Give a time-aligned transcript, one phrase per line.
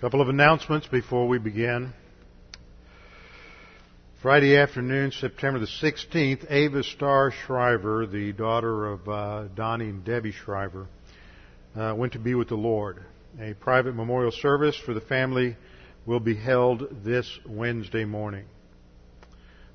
[0.00, 1.92] Couple of announcements before we begin.
[4.22, 10.32] Friday afternoon, September the 16th, Ava Starr Shriver, the daughter of uh, Donnie and Debbie
[10.32, 10.86] Shriver,
[11.76, 13.04] uh, went to be with the Lord.
[13.38, 15.58] A private memorial service for the family
[16.06, 18.46] will be held this Wednesday morning.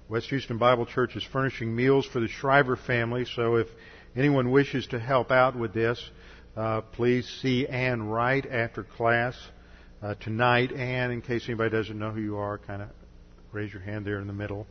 [0.10, 3.68] West Houston Bible Church is furnishing meals for the Shriver family, so if
[4.16, 6.04] anyone wishes to help out with this,
[6.57, 9.36] uh, please see Ann Wright after class
[10.05, 10.72] uh, tonight.
[10.72, 12.90] And in case anybody doesn't know who you are, kind of
[13.52, 14.68] raise your hand there in the middle.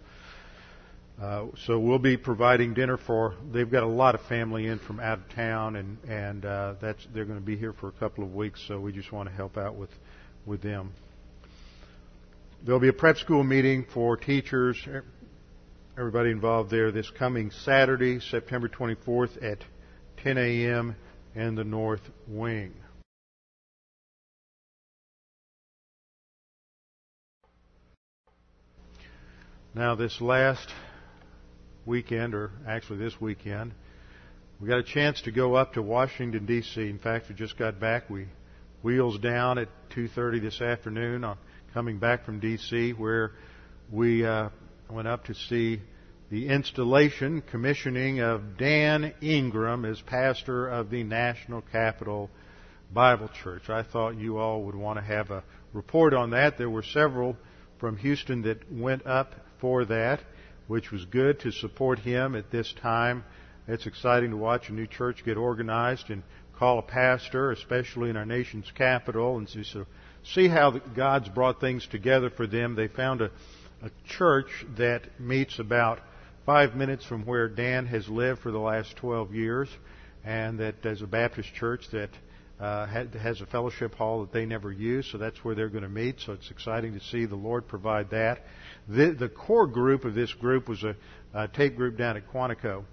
[1.20, 3.34] Uh, so we'll be providing dinner for.
[3.52, 7.07] They've got a lot of family in from out of town, and and uh, that's
[7.12, 8.60] they're going to be here for a couple of weeks.
[8.66, 9.91] So we just want to help out with
[10.45, 10.93] with them.
[12.65, 14.77] There'll be a prep school meeting for teachers,
[15.98, 19.59] everybody involved there, this coming Saturday, September 24th at
[20.23, 20.96] 10 a.m.
[21.35, 22.73] in the North Wing.
[29.77, 30.69] Now, this last
[31.85, 33.73] weekend, or actually this weekend,
[34.61, 36.80] we got a chance to go up to Washington D.C.
[36.80, 38.09] In fact, we just got back.
[38.09, 38.29] We
[38.83, 41.39] wheels down at 2:30 this afternoon, on
[41.73, 43.33] coming back from D.C., where
[43.91, 44.51] we uh,
[44.89, 45.80] went up to see
[46.30, 52.30] the installation, commissioning of Dan Inghram as pastor of the National Capital
[52.93, 53.69] Bible Church.
[53.69, 56.59] I thought you all would want to have a report on that.
[56.59, 57.37] There were several
[57.80, 60.20] from Houston that went up for that,
[60.66, 63.24] which was good to support him at this time.
[63.66, 66.22] It's exciting to watch a new church get organized and
[66.59, 69.87] call a pastor, especially in our nation's capital, and see, so
[70.22, 72.75] see how God's brought things together for them.
[72.75, 73.31] They found a,
[73.81, 75.99] a church that meets about
[76.44, 79.71] five minutes from where Dan has lived for the last 12 years,
[80.26, 82.10] and that there's a Baptist church that
[82.60, 85.88] uh, has a fellowship hall that they never use, so that's where they're going to
[85.88, 86.21] meet.
[86.21, 88.44] So it's exciting to see the Lord provide that.
[88.89, 90.97] The, the core group of this group was a,
[91.33, 92.84] a tape group down at Quantico,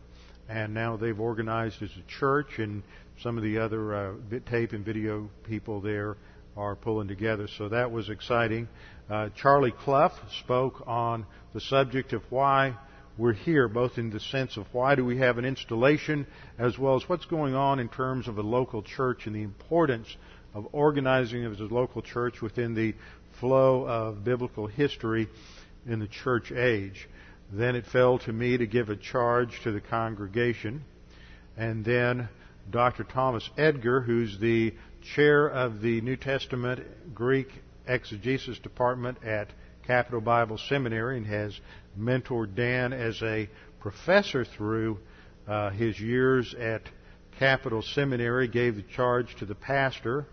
[0.50, 2.82] and now they've organized as a church, and
[3.22, 4.14] some of the other uh,
[4.50, 6.18] tape and video people there
[6.58, 7.48] are pulling together.
[7.58, 8.68] So that was exciting.
[9.10, 10.12] Uh, Charlie Clough
[10.44, 12.76] spoke on the subject of why
[13.18, 16.26] we're here, both in the sense of why do we have an installation,
[16.58, 20.16] as well as what's going on in terms of a local church and the importance
[20.54, 22.94] of organizing as a local church within the
[23.40, 25.28] flow of biblical history
[25.86, 27.08] in the church age.
[27.52, 30.84] Then it fell to me to give a charge to the congregation.
[31.58, 32.30] And then
[32.70, 33.04] Dr.
[33.04, 34.74] Thomas Edgar, who's the
[35.16, 37.50] chair of the New Testament Greek
[37.88, 39.50] exegesis department at
[39.88, 41.60] Capital Bible Seminary and has
[42.00, 43.50] mentored Dan as a
[43.80, 45.00] professor through
[45.48, 46.84] uh, his years at
[47.40, 50.26] Capital Seminary, gave the charge to the pastor.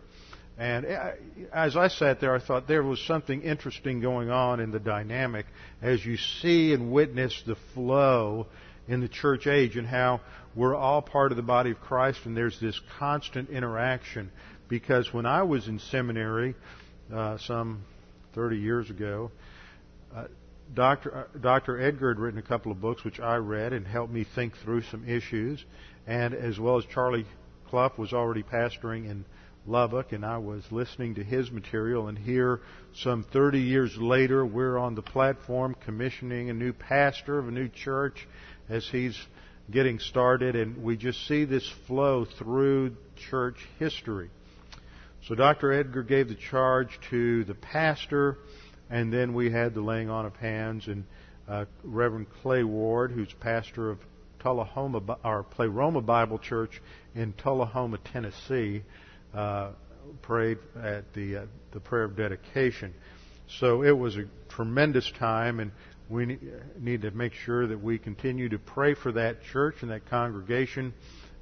[0.58, 1.12] And uh,
[1.52, 5.46] as I sat there, I thought there was something interesting going on in the dynamic
[5.80, 8.46] as you see and witness the flow
[8.88, 10.20] in the church age and how
[10.54, 14.30] we're all part of the body of Christ and there's this constant interaction.
[14.68, 16.54] Because when I was in seminary,
[17.14, 17.84] uh, some
[18.38, 19.32] 30 years ago,
[20.14, 20.26] uh,
[20.72, 21.12] Dr.
[21.12, 21.80] Uh, Dr.
[21.80, 24.82] Edgar had written a couple of books which I read and helped me think through
[24.82, 25.64] some issues,
[26.06, 27.26] and as well as Charlie
[27.68, 29.24] Clough was already pastoring in
[29.66, 32.06] Lubbock, and I was listening to his material.
[32.06, 32.60] And here,
[32.94, 37.68] some 30 years later, we're on the platform commissioning a new pastor of a new
[37.68, 38.28] church
[38.68, 39.18] as he's
[39.68, 42.94] getting started, and we just see this flow through
[43.30, 44.30] church history.
[45.28, 45.74] So Dr.
[45.74, 48.38] Edgar gave the charge to the pastor,
[48.88, 51.04] and then we had the laying on of hands, and
[51.46, 53.98] uh, Reverend Clay Ward, who's pastor of
[54.38, 56.80] Tullahoma, or Pleroma Bible Church
[57.14, 58.82] in Tullahoma, Tennessee,
[59.34, 59.72] uh,
[60.22, 62.94] prayed at the uh, the prayer of dedication.
[63.58, 65.72] So it was a tremendous time, and
[66.08, 66.38] we
[66.80, 70.94] need to make sure that we continue to pray for that church and that congregation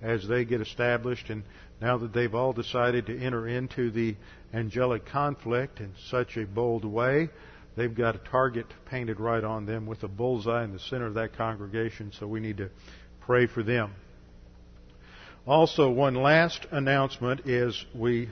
[0.03, 1.31] as they get established.
[1.31, 1.45] And
[1.81, 4.17] now that they've all decided to enter into the
[4.55, 7.29] angelic conflict in such a bold way,
[7.77, 11.15] they've got a target painted right on them with a bullseye in the center of
[11.15, 12.13] that congregation.
[12.19, 12.71] So we need to
[13.21, 13.93] pray for them.
[15.47, 18.29] Also, one last announcement is we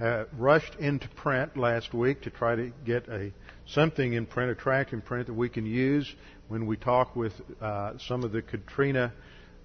[0.00, 3.32] uh, rushed into print last week to try to get a
[3.66, 6.12] something in print, a tract in print that we can use
[6.48, 9.12] when we talk with uh, some of the Katrina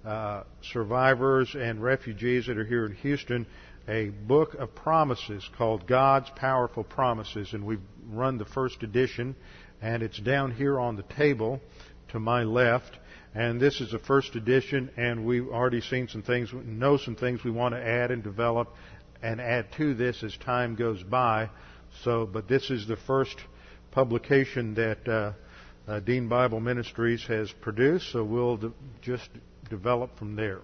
[0.06, 3.46] uh, survivors and refugees that are here in Houston.
[3.88, 9.34] A book of promises called God's Powerful Promises, and we've run the first edition,
[9.82, 11.60] and it's down here on the table
[12.08, 12.96] to my left.
[13.34, 17.42] And this is the first edition, and we've already seen some things, know some things
[17.44, 18.74] we want to add and develop
[19.22, 21.50] and add to this as time goes by.
[22.04, 23.36] So, but this is the first
[23.90, 25.32] publication that uh,
[25.90, 28.72] uh, Dean Bible Ministries has produced, so we'll
[29.02, 29.28] just
[29.68, 30.60] develop from there.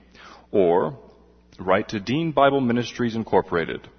[0.51, 0.97] Or
[1.59, 3.89] write to Dean Bible Ministries Incorporated.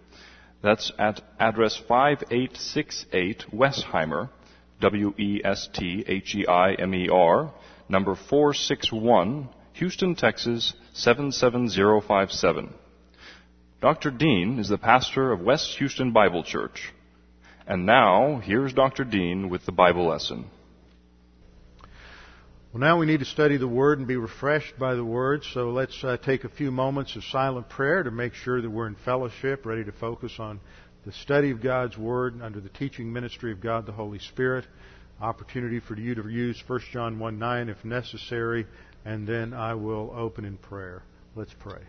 [0.62, 4.31] That's at address 5868 Westheimer,
[4.81, 7.53] W E S T H E I M E R,
[7.88, 12.75] number 461, Houston, Texas 77057.
[13.81, 14.11] Dr.
[14.12, 16.93] Dean is the pastor of West Houston Bible Church.
[17.67, 19.03] And now, here's Dr.
[19.05, 20.47] Dean with the Bible lesson.
[22.73, 25.69] Well, now we need to study the Word and be refreshed by the Word, so
[25.69, 28.95] let's uh, take a few moments of silent prayer to make sure that we're in
[28.95, 30.59] fellowship, ready to focus on
[31.05, 34.65] the study of God's Word under the teaching ministry of God the Holy Spirit.
[35.21, 38.67] Opportunity for you to use 1 John 1 9 if necessary,
[39.05, 41.03] and then I will open in prayer.
[41.37, 41.83] Let's pray.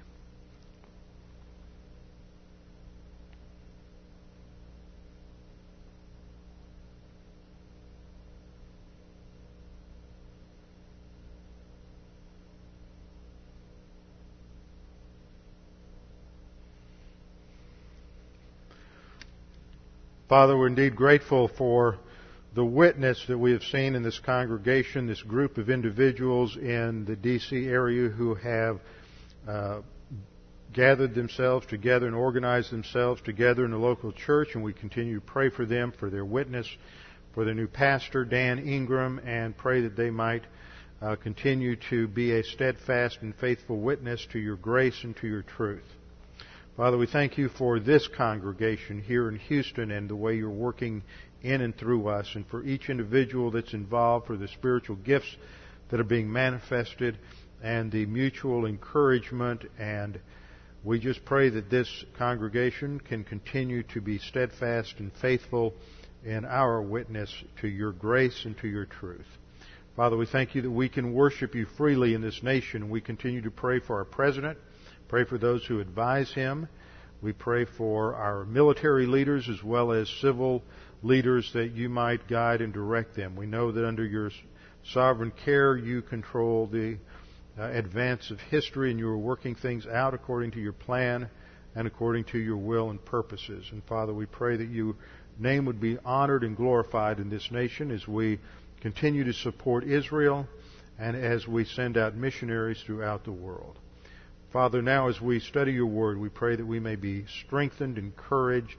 [20.33, 21.99] Father, we're indeed grateful for
[22.55, 27.15] the witness that we have seen in this congregation, this group of individuals in the
[27.15, 27.67] D.C.
[27.67, 28.79] area who have
[29.47, 29.81] uh,
[30.73, 35.21] gathered themselves together and organized themselves together in the local church, and we continue to
[35.23, 36.67] pray for them, for their witness,
[37.35, 40.45] for their new pastor, Dan Inghram, and pray that they might
[40.99, 45.43] uh, continue to be a steadfast and faithful witness to your grace and to your
[45.43, 45.85] truth.
[46.75, 51.03] Father, we thank you for this congregation here in Houston and the way you're working
[51.43, 55.35] in and through us, and for each individual that's involved, for the spiritual gifts
[55.89, 57.19] that are being manifested,
[57.61, 59.65] and the mutual encouragement.
[59.77, 60.19] And
[60.83, 65.75] we just pray that this congregation can continue to be steadfast and faithful
[66.25, 67.31] in our witness
[67.61, 69.27] to your grace and to your truth.
[69.95, 72.89] Father, we thank you that we can worship you freely in this nation.
[72.89, 74.57] We continue to pray for our president
[75.13, 76.67] Pray for those who advise him.
[77.21, 80.63] We pray for our military leaders as well as civil
[81.03, 83.35] leaders that you might guide and direct them.
[83.35, 84.31] We know that under your
[84.83, 86.97] sovereign care you control the
[87.59, 91.29] uh, advance of history and you are working things out according to your plan
[91.75, 93.67] and according to your will and purposes.
[93.71, 94.95] And Father, we pray that your
[95.37, 98.39] name would be honored and glorified in this nation as we
[98.81, 100.47] continue to support Israel
[100.97, 103.77] and as we send out missionaries throughout the world.
[104.53, 108.77] Father, now as we study your word, we pray that we may be strengthened, encouraged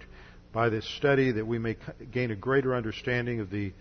[0.53, 1.77] by this study, that we may
[2.13, 3.73] gain a greater understanding of the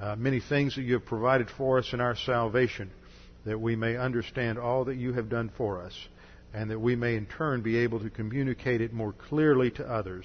[0.00, 2.90] uh, many things that you have provided for us in our salvation,
[3.44, 5.94] that we may understand all that you have done for us,
[6.52, 10.24] and that we may in turn be able to communicate it more clearly to others.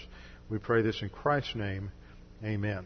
[0.50, 1.92] We pray this in Christ's name.
[2.44, 2.84] Amen.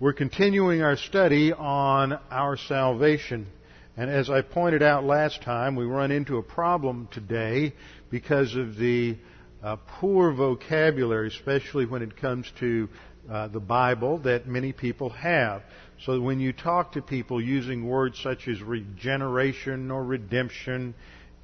[0.00, 3.48] We're continuing our study on our salvation.
[3.96, 7.74] And as I pointed out last time, we run into a problem today
[8.10, 9.18] because of the
[9.62, 12.88] uh, poor vocabulary, especially when it comes to
[13.30, 15.62] uh, the Bible, that many people have.
[16.04, 20.94] So when you talk to people using words such as regeneration or redemption,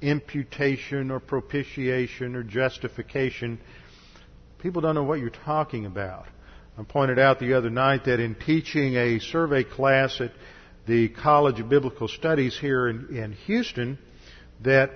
[0.01, 3.59] imputation or propitiation or justification,
[4.57, 6.25] people don't know what you're talking about.
[6.77, 10.31] I pointed out the other night that in teaching a survey class at
[10.85, 13.97] the College of Biblical Studies here in, in Houston
[14.63, 14.91] that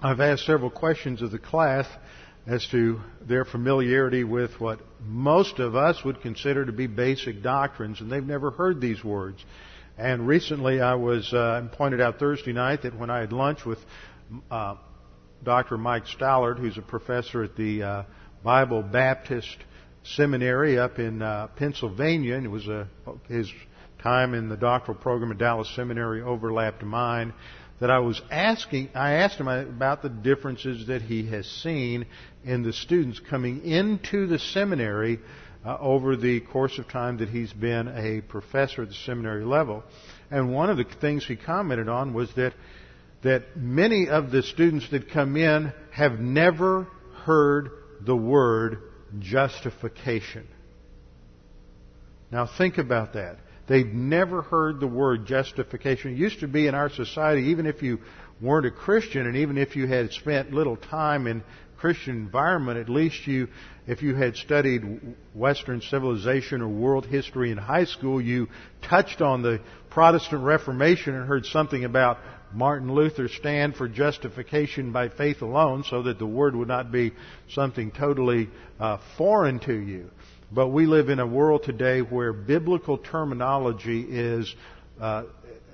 [0.00, 1.86] I've asked several questions of the class
[2.46, 8.00] as to their familiarity with what most of us would consider to be basic doctrines,
[8.00, 9.44] and they've never heard these words.
[9.96, 13.78] And recently, I was uh, pointed out Thursday night that when I had lunch with
[14.50, 14.76] uh,
[15.44, 15.78] Dr.
[15.78, 18.02] Mike Stallard, who's a professor at the uh,
[18.42, 19.56] Bible Baptist
[20.04, 22.88] Seminary up in uh, Pennsylvania, and it was a,
[23.28, 23.48] his
[24.02, 27.32] time in the doctoral program at Dallas Seminary overlapped mine
[27.80, 32.06] that I was asking, I asked him about the differences that he has seen
[32.44, 35.18] in the students coming into the seminary
[35.64, 39.82] uh, over the course of time that he's been a professor at the seminary level.
[40.30, 42.52] And one of the things he commented on was that
[43.22, 46.88] that many of the students that come in have never
[47.24, 48.78] heard the word
[49.20, 50.46] justification.
[52.30, 53.38] Now think about that.
[53.66, 56.12] They've never heard the word justification.
[56.12, 58.00] It used to be in our society, even if you
[58.40, 61.42] weren't a Christian and even if you had spent little time in
[61.78, 63.48] Christian environment, at least you,
[63.86, 68.48] if you had studied Western civilization or world history in high school, you
[68.82, 72.18] touched on the Protestant Reformation and heard something about
[72.52, 77.12] Martin Luther's stand for justification by faith alone so that the word would not be
[77.50, 80.10] something totally uh, foreign to you.
[80.54, 84.54] But we live in a world today where biblical terminology is
[85.00, 85.24] uh,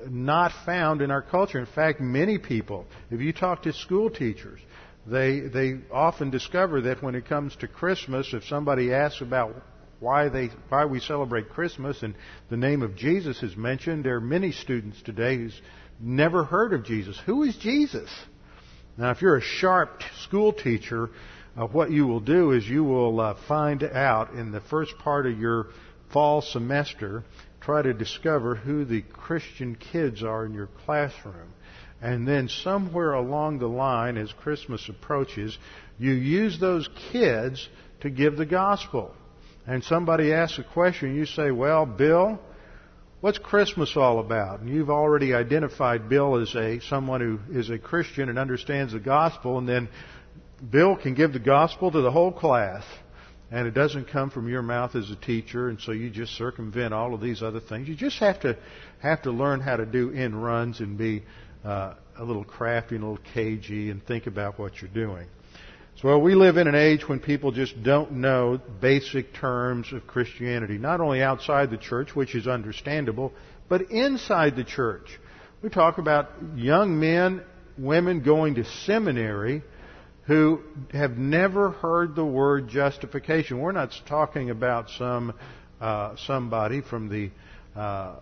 [0.08, 1.58] not found in our culture.
[1.58, 4.60] In fact, many people, if you talk to school teachers,
[5.04, 9.56] they they often discover that when it comes to Christmas, if somebody asks about
[9.98, 12.14] why they why we celebrate Christmas and
[12.48, 15.60] the name of Jesus is mentioned, there are many students today who's
[15.98, 17.20] never heard of Jesus.
[17.26, 18.08] Who is Jesus?
[18.96, 21.10] Now, if you're a sharp school teacher,
[21.58, 25.26] uh, what you will do is you will uh, find out in the first part
[25.26, 25.66] of your
[26.12, 27.24] fall semester,
[27.60, 31.52] try to discover who the Christian kids are in your classroom.
[32.00, 35.58] And then somewhere along the line, as Christmas approaches,
[35.98, 37.68] you use those kids
[38.02, 39.12] to give the gospel.
[39.66, 42.38] And somebody asks a question, you say, well, Bill,
[43.20, 44.60] what's Christmas all about?
[44.60, 49.00] And you've already identified Bill as a someone who is a Christian and understands the
[49.00, 49.88] gospel, and then
[50.70, 52.84] Bill can give the gospel to the whole class,
[53.50, 56.92] and it doesn't come from your mouth as a teacher, and so you just circumvent
[56.92, 57.88] all of these other things.
[57.88, 58.56] You just have to
[59.00, 61.22] have to learn how to do end runs and be
[61.64, 65.28] uh, a little crafty and a little cagey and think about what you're doing.
[66.00, 70.06] So well, we live in an age when people just don't know basic terms of
[70.06, 73.32] Christianity, not only outside the church, which is understandable,
[73.68, 75.18] but inside the church.
[75.62, 77.42] We talk about young men,
[77.76, 79.62] women going to seminary
[80.28, 80.60] who
[80.92, 83.58] have never heard the word justification.
[83.58, 85.32] We're not talking about some
[85.80, 87.30] uh, somebody from the
[87.74, 88.16] uh,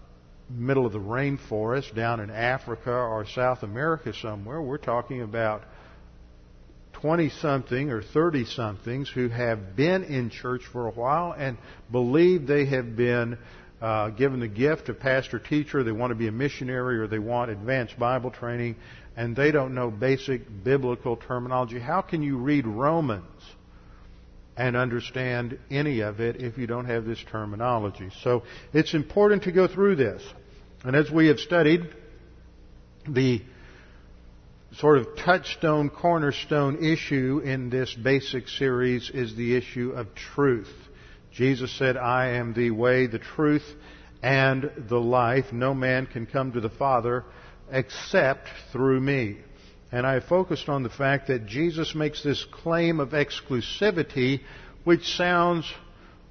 [0.48, 4.62] middle of the rainforest down in Africa or South America somewhere.
[4.62, 5.64] We're talking about
[6.92, 11.58] 20 something or 30 somethings who have been in church for a while and
[11.90, 13.36] believe they have been
[13.80, 17.18] uh, given the gift of pastor teacher, they want to be a missionary or they
[17.18, 18.76] want advanced Bible training,
[19.16, 21.80] and they don't know basic biblical terminology.
[21.80, 23.24] How can you read Romans
[24.56, 28.10] and understand any of it if you don't have this terminology?
[28.22, 28.42] So
[28.74, 30.22] it's important to go through this.
[30.84, 31.88] And as we have studied,
[33.08, 33.42] the
[34.72, 40.72] sort of touchstone, cornerstone issue in this basic series is the issue of truth.
[41.32, 43.64] Jesus said, I am the way, the truth,
[44.22, 45.46] and the life.
[45.52, 47.24] No man can come to the Father
[47.70, 49.38] except through me.
[49.92, 54.40] And I focused on the fact that Jesus makes this claim of exclusivity,
[54.84, 55.72] which sounds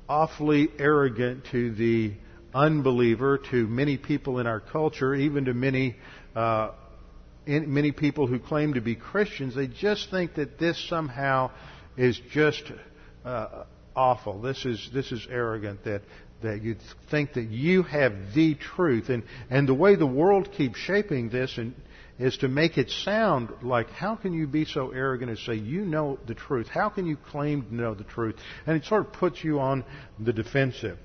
[0.08, 2.14] awfully arrogant to the
[2.54, 5.96] unbeliever, to many people in our culture, even to many
[6.36, 6.72] uh,
[7.48, 9.56] many people who claim to be Christians.
[9.56, 11.52] They just think that this somehow
[11.96, 12.64] is just
[13.24, 13.64] uh,
[13.96, 14.42] awful.
[14.42, 15.84] This is this is arrogant.
[15.86, 16.02] That
[16.42, 16.76] that you
[17.10, 19.10] think that you have the truth.
[19.10, 21.74] And, and the way the world keeps shaping this and,
[22.18, 25.84] is to make it sound like, how can you be so arrogant and say you
[25.84, 26.68] know the truth?
[26.68, 28.36] How can you claim to know the truth?
[28.66, 29.84] And it sort of puts you on
[30.20, 30.98] the defensive.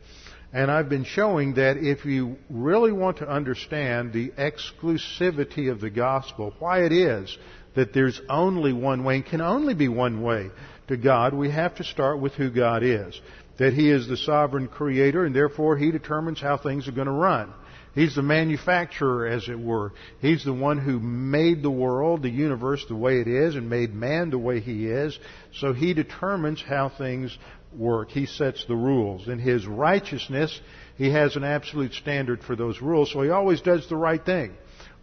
[0.53, 5.91] And I've been showing that if you really want to understand the exclusivity of the
[5.91, 7.37] gospel, why it is
[7.77, 10.51] that there's only one way and can only be one way
[10.89, 13.21] to God, we have to start with who God is
[13.61, 17.12] that He is the sovereign creator and therefore He determines how things are going to
[17.12, 17.52] run.
[17.95, 19.93] He's the manufacturer, as it were.
[20.21, 23.93] He's the one who made the world, the universe the way it is, and made
[23.93, 25.19] man the way he is.
[25.55, 27.37] So he determines how things
[27.76, 28.11] work.
[28.11, 29.29] He sets the rules.
[29.29, 30.61] In his righteousness,
[30.97, 34.55] he has an absolute standard for those rules, so he always does the right thing.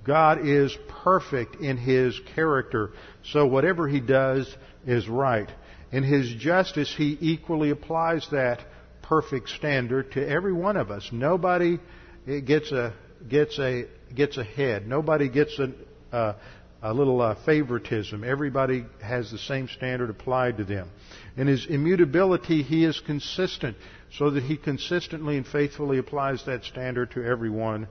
[0.06, 2.92] God is perfect in his character,
[3.24, 5.50] so whatever he does is right.
[5.92, 8.60] In His justice, He equally applies that
[9.02, 11.10] perfect standard to every one of us.
[11.12, 11.80] Nobody
[12.26, 12.94] gets a
[13.28, 14.88] gets a gets ahead.
[14.88, 15.72] Nobody gets a
[16.12, 16.36] a,
[16.82, 18.24] a little uh, favoritism.
[18.24, 20.90] Everybody has the same standard applied to them.
[21.36, 23.78] In His immutability, He is consistent,
[24.12, 27.88] so that He consistently and faithfully applies that standard to everyone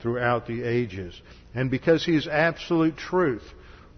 [0.00, 1.20] throughout the ages.
[1.54, 3.42] And because He is absolute truth,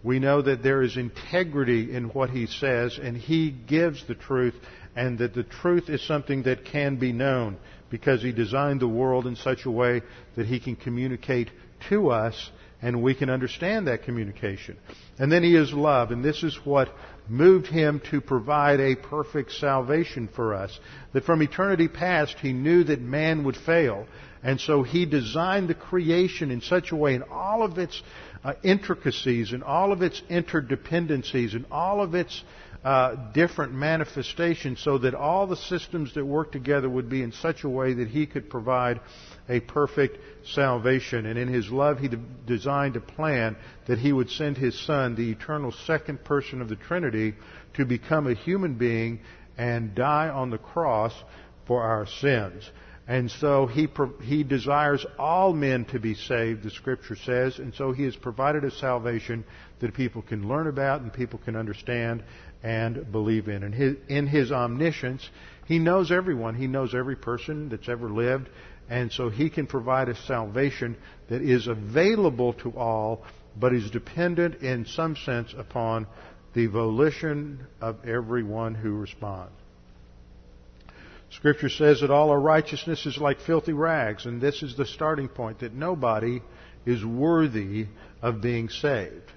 [0.03, 4.55] we know that there is integrity in what he says, and he gives the truth,
[4.97, 7.57] and that the truth is something that can be known
[7.91, 10.03] because he designed the world in such a way
[10.37, 11.51] that he can communicate
[11.89, 12.51] to us
[12.83, 14.77] and we can understand that communication.
[15.19, 16.93] And then he is love, and this is what
[17.29, 20.79] moved him to provide a perfect salvation for us.
[21.13, 24.07] that from eternity past he knew that man would fail.
[24.43, 28.03] And so he designed the creation in such a way in all of its
[28.45, 32.43] uh, intricacies and all of its interdependencies and all of its
[32.85, 37.63] uh, different manifestations so that all the systems that work together would be in such
[37.63, 39.01] a way that he could provide
[39.49, 41.27] a perfect salvation.
[41.27, 43.57] And in his love, he de- designed a plan
[43.87, 47.35] that he would send his son, the eternal second person of the Trinity,
[47.75, 49.21] to become a human being
[49.57, 51.15] and die on the cross
[51.67, 52.69] for our sins.
[53.09, 53.89] And so he,
[54.23, 58.63] he desires all men to be saved, the scripture says, and so he has provided
[58.65, 59.45] a salvation
[59.81, 62.23] that people can learn about and people can understand
[62.63, 63.65] and believe in.
[63.65, 65.29] And his, in his omniscience,
[65.67, 66.55] he knows everyone.
[66.55, 68.49] He knows every person that's ever lived.
[68.89, 70.97] And so he can provide a salvation
[71.29, 73.25] that is available to all,
[73.59, 76.07] but is dependent in some sense upon
[76.55, 79.62] the volition of everyone who responds.
[81.33, 85.29] Scripture says that all our righteousness is like filthy rags, and this is the starting
[85.29, 86.43] point that nobody
[86.85, 87.87] is worthy
[88.21, 89.33] of being saved.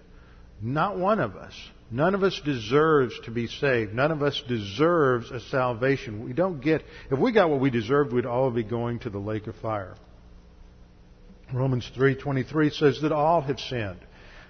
[0.61, 1.53] Not one of us.
[1.91, 3.93] None of us deserves to be saved.
[3.93, 6.25] None of us deserves a salvation.
[6.25, 9.19] We don't get, if we got what we deserved, we'd all be going to the
[9.19, 9.95] lake of fire.
[11.53, 13.99] Romans 3:23 says that all have sinned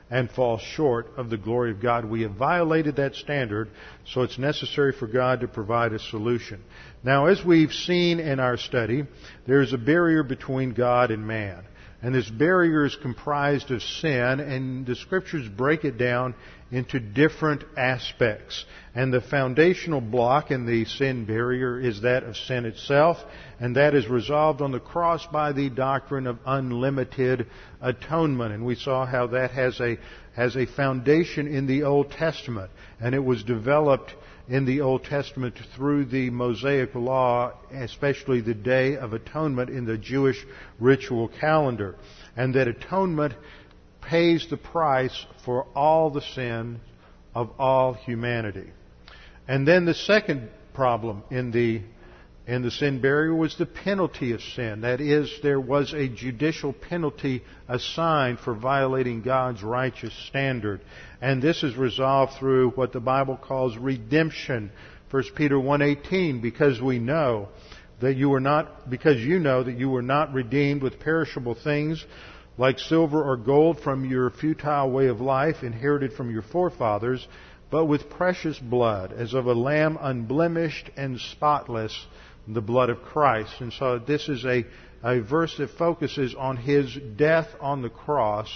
[0.09, 2.05] and fall short of the glory of God.
[2.05, 3.69] We have violated that standard,
[4.05, 6.63] so it's necessary for God to provide a solution.
[7.03, 9.05] Now, as we've seen in our study,
[9.47, 11.63] there's a barrier between God and man.
[12.05, 16.35] And this barrier is comprised of sin, and the scriptures break it down
[16.69, 18.63] into different aspects.
[18.93, 23.17] And the foundational block in the sin barrier is that of sin itself,
[23.59, 27.47] and that is resolved on the cross by the doctrine of unlimited
[27.81, 28.53] atonement.
[28.53, 29.97] And we saw how that has a,
[30.35, 32.69] has a foundation in the Old Testament,
[33.01, 34.13] and it was developed
[34.47, 39.97] in the Old Testament through the Mosaic Law, especially the Day of Atonement in the
[39.97, 40.45] Jewish
[40.79, 41.95] ritual calendar.
[42.37, 43.33] And that atonement
[44.01, 46.79] pays the price for all the sin
[47.33, 48.69] of all humanity.
[49.47, 51.81] And then the second problem in the
[52.47, 54.81] in the sin barrier was the penalty of sin.
[54.81, 60.81] That is, there was a judicial penalty assigned for violating God's righteous standard.
[61.21, 64.71] And this is resolved through what the Bible calls redemption.
[65.09, 67.49] 1 Peter 1:18 because we know
[67.99, 72.05] that you were not because you know that you were not redeemed with perishable things
[72.57, 77.27] like silver or gold from your futile way of life inherited from your forefathers,
[77.69, 82.05] but with precious blood, as of a lamb unblemished and spotless,
[82.47, 83.53] the blood of Christ.
[83.59, 84.65] And so this is a,
[85.03, 88.49] a verse that focuses on his death on the cross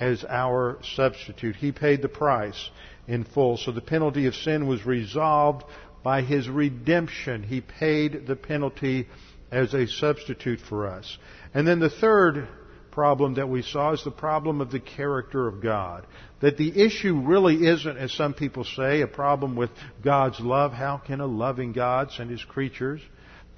[0.00, 1.56] as our substitute.
[1.56, 2.70] He paid the price
[3.06, 3.56] in full.
[3.56, 5.64] So the penalty of sin was resolved
[6.02, 7.42] by his redemption.
[7.42, 9.08] He paid the penalty
[9.50, 11.18] as a substitute for us.
[11.52, 12.48] And then the third
[12.90, 16.06] problem that we saw is the problem of the character of God.
[16.40, 19.70] That the issue really isn't, as some people say, a problem with
[20.02, 20.72] God's love.
[20.72, 23.00] How can a loving God send his creatures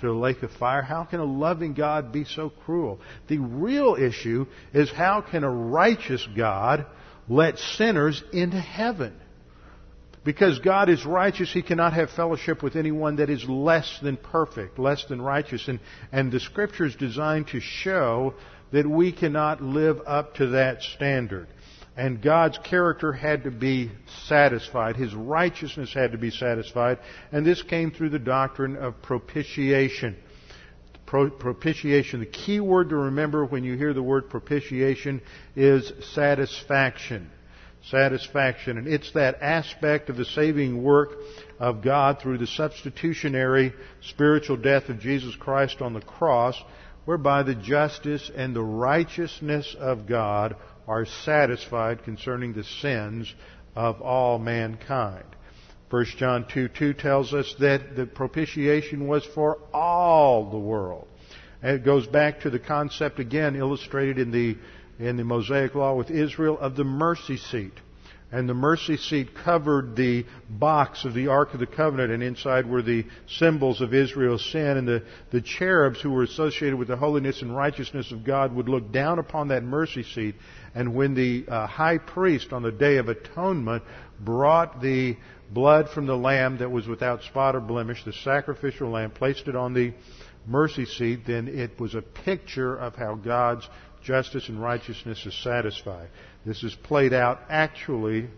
[0.00, 0.82] to the lake of fire?
[0.82, 3.00] How can a loving God be so cruel?
[3.28, 6.86] The real issue is how can a righteous God
[7.28, 9.14] let sinners into heaven?
[10.24, 14.76] Because God is righteous, He cannot have fellowship with anyone that is less than perfect,
[14.76, 15.68] less than righteous.
[15.68, 15.78] And,
[16.10, 18.34] and the Scripture is designed to show
[18.72, 21.46] that we cannot live up to that standard.
[21.96, 23.90] And God's character had to be
[24.26, 24.96] satisfied.
[24.96, 26.98] His righteousness had to be satisfied.
[27.32, 30.16] And this came through the doctrine of propitiation.
[31.06, 32.20] Pro- propitiation.
[32.20, 35.22] The key word to remember when you hear the word propitiation
[35.54, 37.30] is satisfaction.
[37.88, 38.76] Satisfaction.
[38.76, 41.12] And it's that aspect of the saving work
[41.58, 46.60] of God through the substitutionary spiritual death of Jesus Christ on the cross
[47.06, 50.56] whereby the justice and the righteousness of God
[50.86, 53.32] are satisfied concerning the sins
[53.74, 55.24] of all mankind.
[55.90, 61.06] 1 John 2 2 tells us that the propitiation was for all the world.
[61.62, 64.56] And it goes back to the concept again illustrated in the,
[64.98, 67.72] in the Mosaic Law with Israel of the mercy seat
[68.36, 72.68] and the mercy seat covered the box of the Ark of the Covenant, and inside
[72.68, 74.76] were the symbols of Israel's sin.
[74.76, 78.68] And the, the cherubs who were associated with the holiness and righteousness of God would
[78.68, 80.34] look down upon that mercy seat.
[80.74, 83.82] And when the uh, high priest on the Day of Atonement
[84.20, 85.16] brought the
[85.50, 89.56] blood from the lamb that was without spot or blemish, the sacrificial lamb, placed it
[89.56, 89.94] on the
[90.46, 93.66] mercy seat, then it was a picture of how God's
[94.02, 96.08] justice and righteousness is satisfied.
[96.46, 98.28] This is played out actually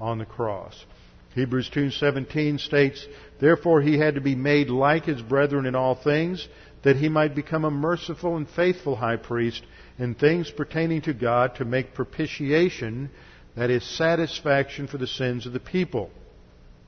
[0.00, 0.86] on the cross.
[1.34, 3.06] Hebrews 2:17 states,
[3.40, 6.48] "Therefore he had to be made like his brethren in all things,
[6.82, 9.62] that he might become a merciful and faithful high priest
[9.98, 13.10] in things pertaining to God to make propitiation,
[13.54, 16.10] that is satisfaction for the sins of the people."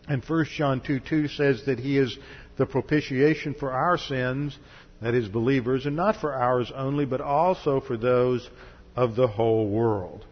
[0.08, 2.18] And 1 John 2 2 says that he is
[2.56, 4.58] the propitiation for our sins,
[5.02, 8.48] that is, believers, and not for ours only, but also for those
[8.96, 10.24] of the whole world.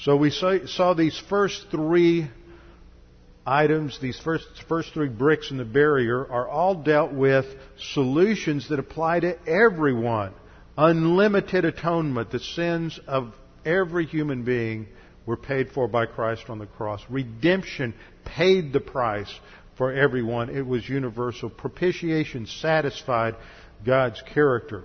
[0.00, 2.30] So we saw these first three
[3.46, 7.46] items, these first, first three bricks in the barrier, are all dealt with
[7.94, 10.32] solutions that apply to everyone.
[10.76, 12.30] Unlimited atonement.
[12.30, 13.32] The sins of
[13.64, 14.88] every human being
[15.24, 17.00] were paid for by Christ on the cross.
[17.08, 19.32] Redemption paid the price
[19.78, 20.50] for everyone.
[20.50, 21.48] It was universal.
[21.48, 23.36] Propitiation satisfied
[23.84, 24.84] God's character.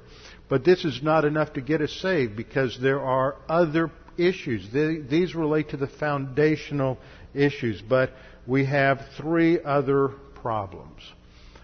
[0.50, 4.68] But this is not enough to get us saved because there are other issues.
[4.72, 6.98] These relate to the foundational
[7.34, 7.82] issues.
[7.82, 8.12] But
[8.48, 11.02] we have three other problems.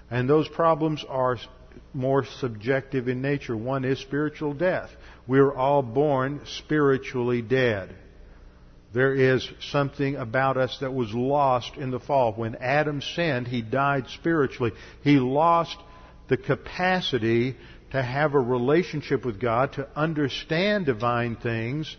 [0.10, 1.38] And those problems are
[1.94, 3.58] more subjective in nature.
[3.58, 4.90] One is spiritual death.
[5.28, 7.96] We're all born spiritually dead.
[8.94, 12.34] There is something about us that was lost in the fall.
[12.34, 14.72] When Adam sinned, he died spiritually.
[15.04, 15.76] He lost
[16.30, 17.58] the capacity
[17.92, 21.96] to have a relationship with God, to understand divine things,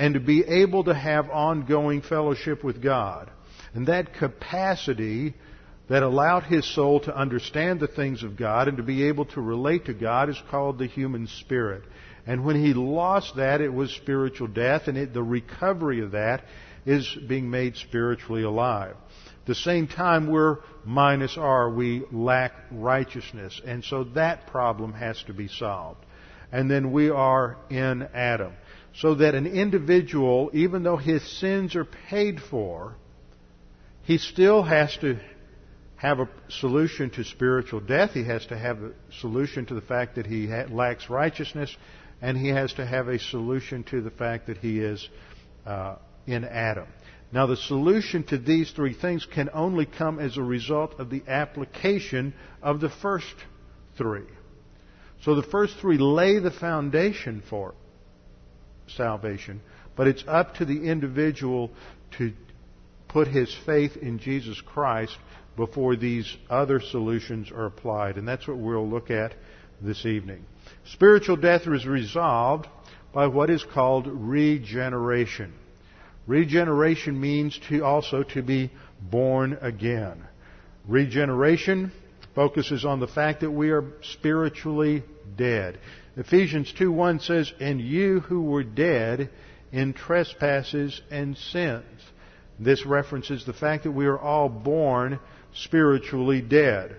[0.00, 3.30] and to be able to have ongoing fellowship with God.
[3.74, 5.34] And that capacity
[5.90, 9.42] that allowed his soul to understand the things of God and to be able to
[9.42, 11.82] relate to God is called the human spirit.
[12.26, 16.46] And when he lost that, it was spiritual death, and it, the recovery of that
[16.86, 18.96] is being made spiritually alive.
[19.42, 21.68] At the same time, we're minus R.
[21.68, 23.60] We lack righteousness.
[23.66, 26.06] And so that problem has to be solved.
[26.50, 28.54] And then we are in Adam.
[28.94, 32.96] So that an individual, even though his sins are paid for,
[34.02, 35.18] he still has to
[35.96, 38.12] have a solution to spiritual death.
[38.12, 41.76] He has to have a solution to the fact that he lacks righteousness
[42.22, 45.08] and he has to have a solution to the fact that he is
[45.66, 46.86] uh, in Adam.
[47.32, 51.22] Now, the solution to these three things can only come as a result of the
[51.28, 53.34] application of the first
[53.96, 54.26] three.
[55.22, 57.74] So the first three lay the foundation for
[58.96, 59.60] salvation,
[59.96, 61.70] but it's up to the individual
[62.18, 62.32] to
[63.08, 65.16] put his faith in Jesus Christ
[65.56, 68.16] before these other solutions are applied.
[68.16, 69.34] And that's what we'll look at
[69.80, 70.44] this evening.
[70.92, 72.66] Spiritual death is resolved
[73.12, 75.52] by what is called regeneration.
[76.26, 80.22] Regeneration means to also to be born again.
[80.86, 81.92] Regeneration
[82.34, 85.02] focuses on the fact that we are spiritually
[85.36, 85.78] dead.
[86.16, 89.30] Ephesians 2:1 says, "And you who were dead
[89.72, 92.12] in trespasses and sins."
[92.58, 95.18] This references the fact that we are all born
[95.52, 96.96] spiritually dead.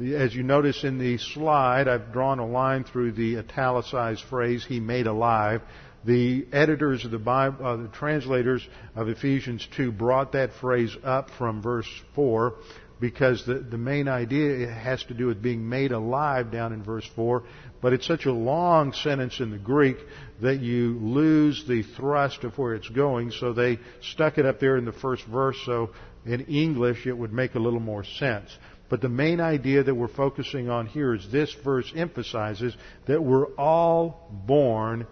[0.00, 4.80] As you notice in the slide, I've drawn a line through the italicized phrase, He
[4.80, 5.62] made alive.
[6.04, 11.30] The editors of the Bible, uh, the translators of Ephesians 2 brought that phrase up
[11.30, 12.54] from verse 4
[13.00, 17.08] because the, the main idea has to do with being made alive down in verse
[17.14, 17.44] 4.
[17.80, 19.98] But it's such a long sentence in the Greek
[20.42, 24.76] that you lose the thrust of where it's going, so they stuck it up there
[24.76, 25.90] in the first verse so
[26.26, 28.50] in English it would make a little more sense.
[28.88, 32.74] But the main idea that we're focusing on here is this verse emphasizes
[33.06, 35.06] that we're all born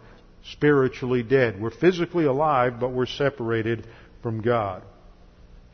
[0.52, 1.60] spiritually dead.
[1.60, 3.86] We're physically alive, but we're separated
[4.22, 4.82] from God.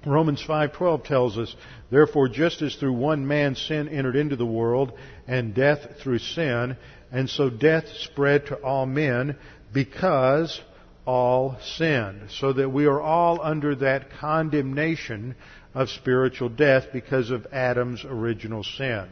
[0.04, 1.54] Romans 5:12 tells us,
[1.90, 4.92] "Therefore just as through one man sin entered into the world,
[5.28, 6.76] and death through sin,
[7.12, 9.36] and so death spread to all men
[9.72, 10.60] because
[11.06, 15.36] all sinned." So that we are all under that condemnation
[15.74, 19.04] of spiritual death because of Adam's original sin.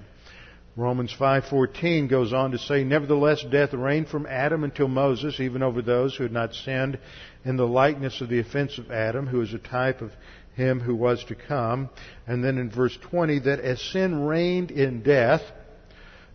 [0.76, 5.83] Romans 5:14 goes on to say, "Nevertheless death reigned from Adam until Moses, even over
[5.83, 6.98] those who had not sinned
[7.44, 10.12] in the likeness of the offense of Adam, who is a type of
[10.61, 11.88] him who was to come."
[12.27, 15.42] And then in verse 20 that as sin reigned in death,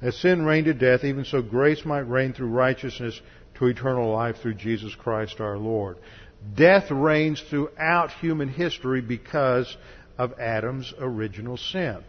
[0.02, 3.22] as sin reigned in death, even so grace might reign through righteousness
[3.56, 5.98] to eternal life through Jesus Christ our Lord.
[6.56, 9.76] Death reigns throughout human history because
[10.18, 12.04] of Adam's original sin.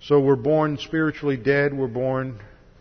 [0.00, 2.38] So we're born spiritually dead, we're born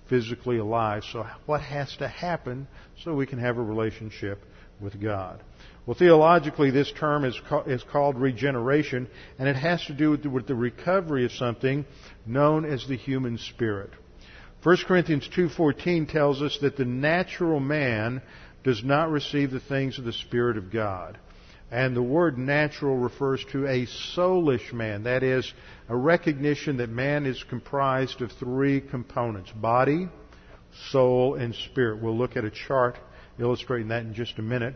[0.08, 1.04] physically alive.
[1.12, 2.68] So what has to happen
[3.04, 4.40] so we can have a relationship
[4.80, 5.42] with God?
[5.88, 9.08] Well, theologically, this term is, is called regeneration,
[9.40, 11.86] and it has to do with the, with the recovery of something
[12.26, 13.92] known as the human spirit.
[14.64, 18.22] 1 Corinthians 2.14 tells us that the natural man
[18.66, 21.18] does not receive the things of the Spirit of God
[21.72, 25.04] And the word natural refers to a soulish man.
[25.04, 25.54] That is,
[25.90, 30.08] a recognition that man is comprised of three components body,
[30.92, 32.02] soul, and spirit.
[32.02, 32.98] We'll look at a chart
[33.40, 34.76] illustrating that in just a minute.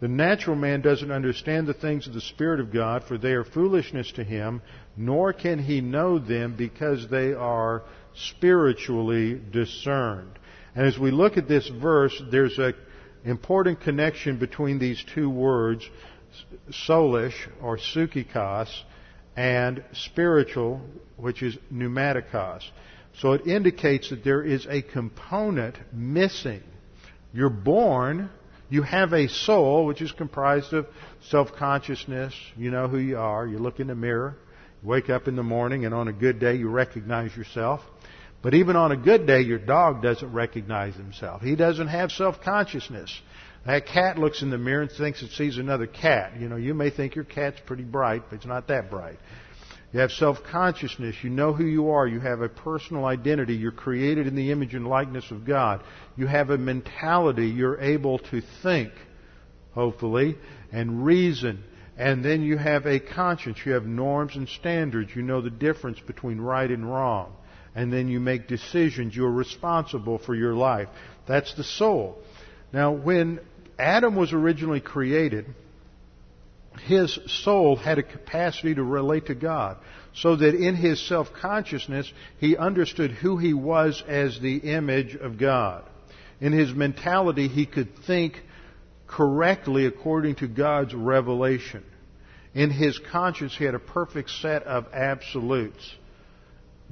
[0.00, 3.44] The natural man doesn't understand the things of the Spirit of God, for they are
[3.44, 4.60] foolishness to him,
[4.96, 7.82] nor can he know them because they are
[8.14, 10.38] spiritually discerned.
[10.74, 12.74] And as we look at this verse, there's an
[13.24, 15.88] important connection between these two words,
[16.70, 18.68] soulish or psychikos,
[19.34, 20.82] and spiritual,
[21.16, 22.62] which is pneumaticos.
[23.20, 26.62] So it indicates that there is a component missing.
[27.32, 28.28] You're born,
[28.68, 30.86] you have a soul, which is comprised of
[31.28, 32.34] self-consciousness.
[32.56, 33.46] You know who you are.
[33.46, 34.36] You look in the mirror.
[34.82, 37.80] You wake up in the morning, and on a good day, you recognize yourself.
[38.42, 41.42] But even on a good day, your dog doesn't recognize himself.
[41.42, 43.20] He doesn't have self-consciousness.
[43.64, 46.38] That cat looks in the mirror and thinks it sees another cat.
[46.38, 49.18] You know, you may think your cat's pretty bright, but it's not that bright.
[49.92, 51.16] You have self-consciousness.
[51.22, 52.06] You know who you are.
[52.06, 53.54] You have a personal identity.
[53.54, 55.82] You're created in the image and likeness of God.
[56.16, 57.46] You have a mentality.
[57.46, 58.92] You're able to think,
[59.72, 60.36] hopefully,
[60.72, 61.62] and reason.
[61.96, 63.58] And then you have a conscience.
[63.64, 65.12] You have norms and standards.
[65.14, 67.32] You know the difference between right and wrong.
[67.74, 69.14] And then you make decisions.
[69.14, 70.88] You're responsible for your life.
[71.26, 72.18] That's the soul.
[72.72, 73.40] Now, when
[73.78, 75.46] Adam was originally created,
[76.80, 79.78] his soul had a capacity to relate to God.
[80.14, 85.84] So that in his self-consciousness, he understood who he was as the image of God.
[86.40, 88.40] In his mentality, he could think
[89.06, 91.84] correctly according to God's revelation.
[92.54, 95.94] In his conscience, he had a perfect set of absolutes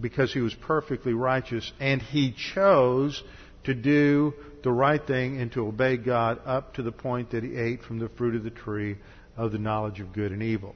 [0.01, 3.23] because he was perfectly righteous and he chose
[3.65, 7.57] to do the right thing and to obey God up to the point that he
[7.57, 8.97] ate from the fruit of the tree
[9.37, 10.75] of the knowledge of good and evil.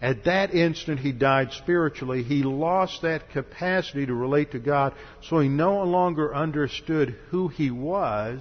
[0.00, 2.22] At that instant, he died spiritually.
[2.22, 7.70] He lost that capacity to relate to God, so he no longer understood who he
[7.70, 8.40] was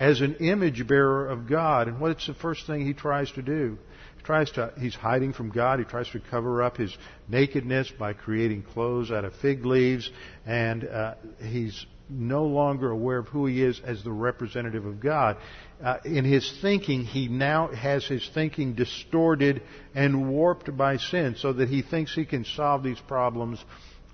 [0.00, 1.86] as an image bearer of God.
[1.86, 3.78] And what's the first thing he tries to do?
[4.16, 5.78] He tries to, he's hiding from God.
[5.78, 6.96] He tries to cover up his
[7.28, 10.10] nakedness by creating clothes out of fig leaves,
[10.44, 15.36] and uh, he's no longer aware of who he is as the representative of God.
[15.82, 19.62] Uh, in his thinking, he now has his thinking distorted
[19.94, 23.64] and warped by sin so that he thinks he can solve these problems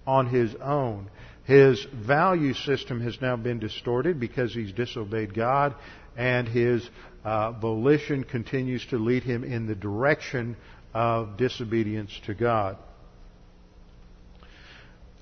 [0.06, 1.10] on his own.
[1.44, 5.74] His value system has now been distorted because he's disobeyed God,
[6.16, 6.88] and his
[7.24, 10.56] uh, volition continues to lead him in the direction
[10.92, 12.78] of disobedience to God.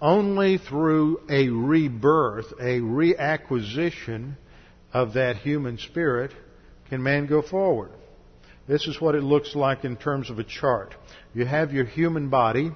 [0.04, 4.34] Only through a rebirth, a reacquisition
[4.92, 6.30] of that human spirit
[6.90, 7.90] can man go forward.
[8.68, 10.94] This is what it looks like in terms of a chart.
[11.32, 12.70] You have your human body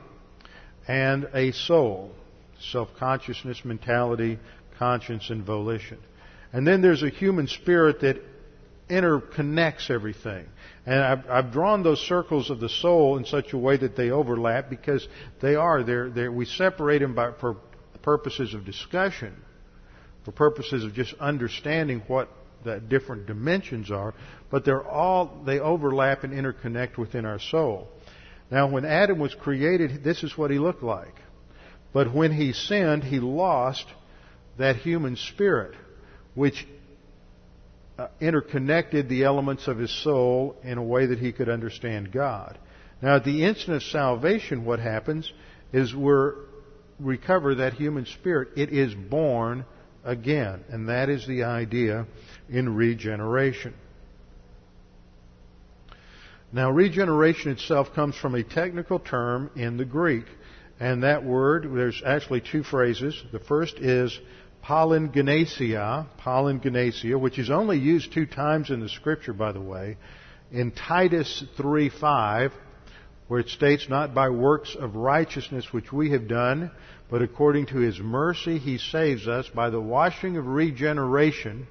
[0.88, 2.12] and a soul,
[2.73, 4.38] self-consciousness, mentality,
[4.79, 5.99] conscience, and volition.
[6.55, 8.23] And then there's a human spirit that
[8.88, 10.46] interconnects everything.
[10.87, 14.11] And I've, I've, drawn those circles of the soul in such a way that they
[14.11, 15.07] overlap because
[15.40, 15.83] they are.
[15.83, 17.57] They're, they're, we separate them by, for
[18.03, 19.35] purposes of discussion,
[20.24, 22.29] for purposes of just understanding what
[22.64, 24.14] the different dimensions are,
[24.51, 27.88] but they're all, they overlap and interconnect within our soul.
[28.51, 31.14] Now, when Adam was created, this is what he looked like.
[31.92, 33.85] But when he sinned, he lost
[34.59, 35.74] that human spirit,
[36.35, 36.66] which
[37.98, 42.56] Uh, interconnected the elements of his soul in a way that he could understand God.
[43.02, 45.32] Now, at the instant of salvation, what happens
[45.72, 46.12] is we
[47.00, 48.50] recover that human spirit.
[48.56, 49.64] It is born
[50.04, 52.06] again, and that is the idea
[52.48, 53.74] in regeneration.
[56.52, 60.26] Now, regeneration itself comes from a technical term in the Greek,
[60.78, 63.20] and that word, there's actually two phrases.
[63.32, 64.16] The first is
[64.64, 69.97] palingenesia, palingenesia, which is only used two times in the scripture, by the way,
[70.51, 72.53] in Titus 3:5,
[73.29, 76.71] where it states, "Not by works of righteousness which we have done,
[77.11, 81.66] but according to His mercy He saves us by the washing of regeneration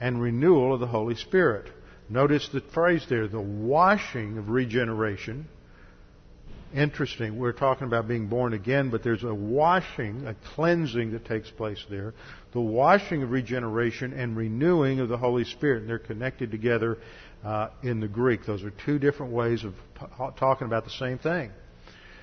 [0.00, 1.70] and renewal of the Holy Spirit."
[2.08, 5.46] Notice the phrase there, the washing of regeneration
[6.74, 7.38] interesting.
[7.38, 11.84] We're talking about being born again, but there's a washing, a cleansing that takes place
[11.88, 12.14] there.
[12.52, 15.82] The washing of regeneration and renewing of the Holy Spirit.
[15.82, 16.98] And they're connected together
[17.44, 18.46] uh, in the Greek.
[18.46, 20.06] Those are two different ways of t-
[20.38, 21.50] talking about the same thing.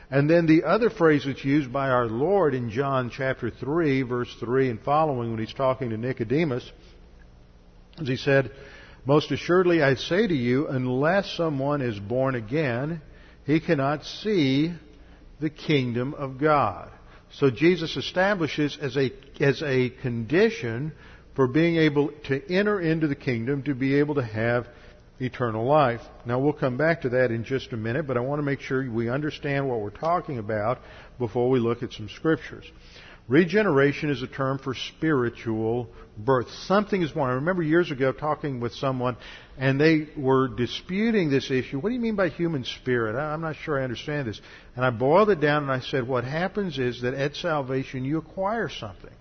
[0.09, 4.33] And then the other phrase that's used by our Lord in John chapter 3, verse
[4.39, 6.71] 3 and following, when he's talking to Nicodemus,
[7.99, 8.51] is he said,
[9.05, 13.01] Most assuredly I say to you, unless someone is born again,
[13.47, 14.73] he cannot see
[15.39, 16.91] the kingdom of God.
[17.31, 20.91] So Jesus establishes as a, as a condition
[21.33, 24.67] for being able to enter into the kingdom to be able to have
[25.19, 26.01] eternal life.
[26.25, 28.59] Now we'll come back to that in just a minute, but I want to make
[28.59, 30.79] sure we understand what we're talking about
[31.17, 32.65] before we look at some scriptures.
[33.27, 36.49] Regeneration is a term for spiritual birth.
[36.65, 37.29] Something is born.
[37.29, 39.17] I remember years ago talking with someone
[39.57, 41.77] and they were disputing this issue.
[41.79, 43.19] What do you mean by human spirit?
[43.19, 44.39] I'm not sure I understand this.
[44.77, 48.17] And I boiled it down and I said, what happens is that at salvation you
[48.17, 49.13] acquire something.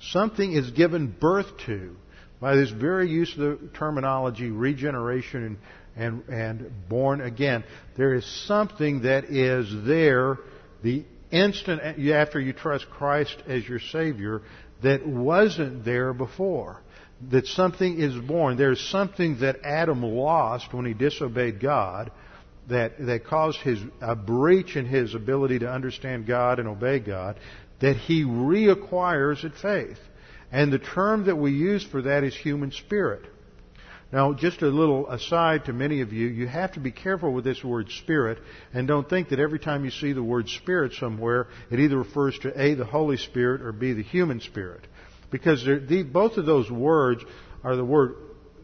[0.00, 1.96] Something is given birth to
[2.40, 5.58] by this very use of the terminology regeneration
[5.96, 7.64] and, and, and born again.
[7.98, 10.38] There is something that is there
[10.82, 11.04] the
[11.34, 14.42] instant after you trust Christ as your Savior
[14.82, 16.80] that wasn't there before.
[17.30, 18.56] That something is born.
[18.56, 22.10] There's something that Adam lost when he disobeyed God
[22.68, 27.38] that, that caused his, a breach in his ability to understand God and obey God
[27.80, 29.98] that he reacquires at faith.
[30.52, 33.24] And the term that we use for that is human spirit.
[34.12, 37.44] Now, just a little aside to many of you, you have to be careful with
[37.44, 38.38] this word spirit
[38.72, 42.38] and don't think that every time you see the word spirit somewhere, it either refers
[42.40, 44.86] to A, the Holy Spirit, or B, the human spirit.
[45.30, 47.24] Because the, both of those words
[47.64, 48.14] are the word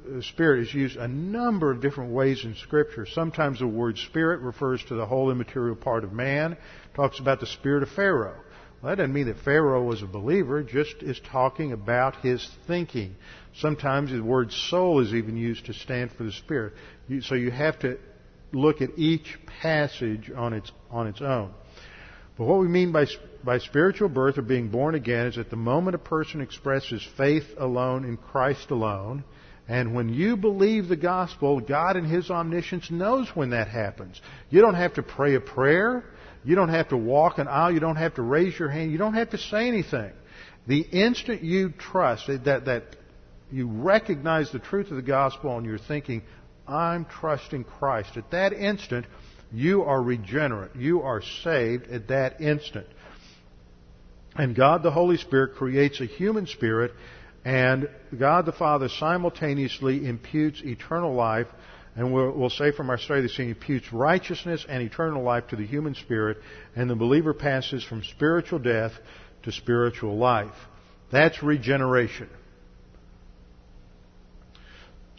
[0.07, 3.07] uh, spirit is used a number of different ways in Scripture.
[3.07, 6.57] Sometimes the word spirit refers to the whole immaterial part of man,
[6.94, 8.37] talks about the spirit of Pharaoh.
[8.81, 13.16] Well, that doesn't mean that Pharaoh was a believer, just is talking about his thinking.
[13.59, 16.75] Sometimes the word soul is even used to stand for the Spirit.
[17.23, 17.99] So you have to
[18.53, 21.53] look at each passage on its, on its own.
[22.39, 23.07] But what we mean by,
[23.45, 27.45] by spiritual birth or being born again is that the moment a person expresses faith
[27.59, 29.25] alone in Christ alone,
[29.69, 34.21] and when you believe the gospel, God in His omniscience knows when that happens.
[34.49, 36.03] You don't have to pray a prayer.
[36.45, 37.71] You don't have to walk an aisle.
[37.71, 38.91] You don't have to raise your hand.
[38.91, 40.11] You don't have to say anything.
[40.67, 42.97] The instant you trust that, that
[43.53, 46.23] you recognize the truth of the gospel and you're thinking,
[46.67, 49.07] I'm trusting Christ, at that instant,
[49.53, 50.77] you are regenerate.
[50.77, 52.87] You are saved at that instant.
[54.37, 56.93] And God the Holy Spirit creates a human spirit,
[57.45, 61.49] and God the Father simultaneously imputes eternal life
[61.97, 65.67] and we'll, say from our study this, he imputes righteousness and eternal life to the
[65.67, 66.39] human spirit,
[66.77, 68.93] and the believer passes from spiritual death
[69.43, 70.55] to spiritual life.
[71.11, 72.29] That's regeneration.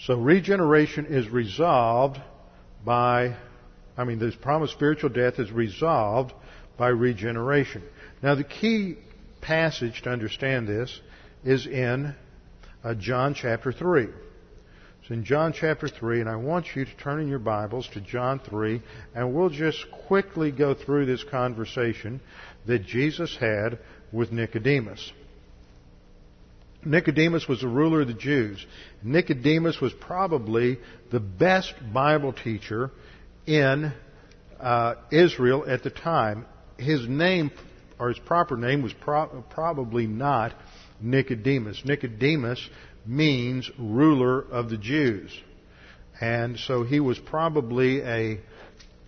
[0.06, 2.20] So regeneration is resolved
[2.84, 3.36] by,
[3.96, 6.34] I mean, this promised spiritual death is resolved
[6.76, 7.84] by regeneration.
[8.24, 8.98] Now the key
[9.42, 11.00] passage to understand this
[11.44, 12.16] is in
[12.84, 14.08] uh, John chapter 3
[15.02, 18.02] It's in John chapter 3, and I want you to turn in your Bibles to
[18.02, 18.82] John 3,
[19.14, 22.22] and we'll just quickly go through this conversation
[22.66, 23.78] that Jesus had
[24.12, 25.12] with Nicodemus.
[26.84, 28.66] Nicodemus was the ruler of the Jews.
[29.04, 30.80] Nicodemus was probably
[31.12, 32.92] the best Bible teacher
[33.46, 33.94] in
[34.60, 36.46] uh, Israel at the time.
[36.78, 37.52] His name,
[38.00, 40.54] or his proper name, was pro- probably not
[41.00, 41.84] Nicodemus.
[41.86, 42.70] Nicodemus
[43.06, 45.32] means ruler of the Jews.
[46.20, 48.40] And so he was probably a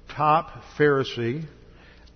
[0.10, 1.46] top Pharisee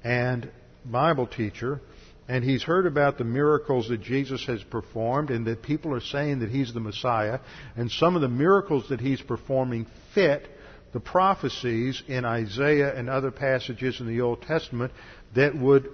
[0.04, 0.50] and
[0.86, 1.82] Bible teacher.
[2.28, 6.40] And he's heard about the miracles that Jesus has performed and that people are saying
[6.40, 7.40] that he's the Messiah.
[7.76, 10.48] And some of the miracles that he's performing fit
[10.94, 14.92] the prophecies in Isaiah and other passages in the Old Testament
[15.36, 15.90] that would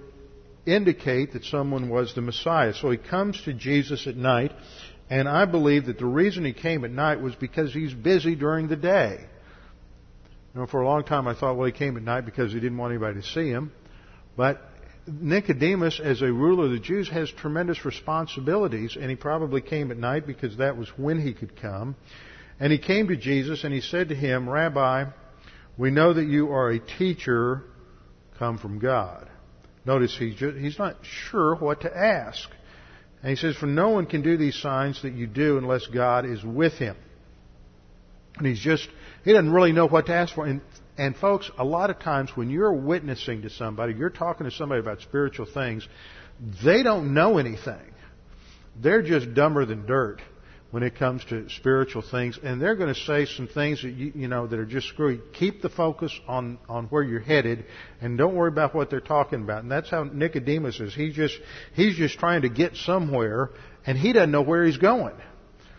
[0.66, 2.74] indicate that someone was the Messiah.
[2.74, 4.52] So he comes to Jesus at night
[5.10, 8.68] and I believe that the reason he came at night was because he's busy during
[8.68, 9.18] the day.
[10.54, 12.60] You know, for a long time I thought, well, he came at night because he
[12.60, 13.72] didn't want anybody to see him.
[14.36, 14.62] But
[15.06, 19.98] Nicodemus, as a ruler of the Jews, has tremendous responsibilities, and he probably came at
[19.98, 21.96] night because that was when he could come.
[22.58, 25.06] And he came to Jesus and he said to him, Rabbi,
[25.76, 27.64] we know that you are a teacher
[28.38, 29.28] come from God.
[29.84, 32.48] Notice he's, just, he's not sure what to ask.
[33.22, 36.24] And he says, For no one can do these signs that you do unless God
[36.24, 36.96] is with him.
[38.36, 38.88] And he's just,
[39.24, 40.46] he doesn't really know what to ask for.
[40.46, 40.60] And,
[40.96, 44.80] and folks, a lot of times when you're witnessing to somebody, you're talking to somebody
[44.80, 45.86] about spiritual things,
[46.64, 47.92] they don't know anything.
[48.80, 50.20] They're just dumber than dirt
[50.74, 54.10] when it comes to spiritual things, and they're going to say some things that you,
[54.12, 55.20] you know that are just screwy.
[55.32, 57.64] Keep the focus on on where you're headed,
[58.00, 59.62] and don't worry about what they're talking about.
[59.62, 60.92] And that's how Nicodemus is.
[60.92, 61.38] He's just
[61.74, 63.50] he's just trying to get somewhere,
[63.86, 65.14] and he doesn't know where he's going.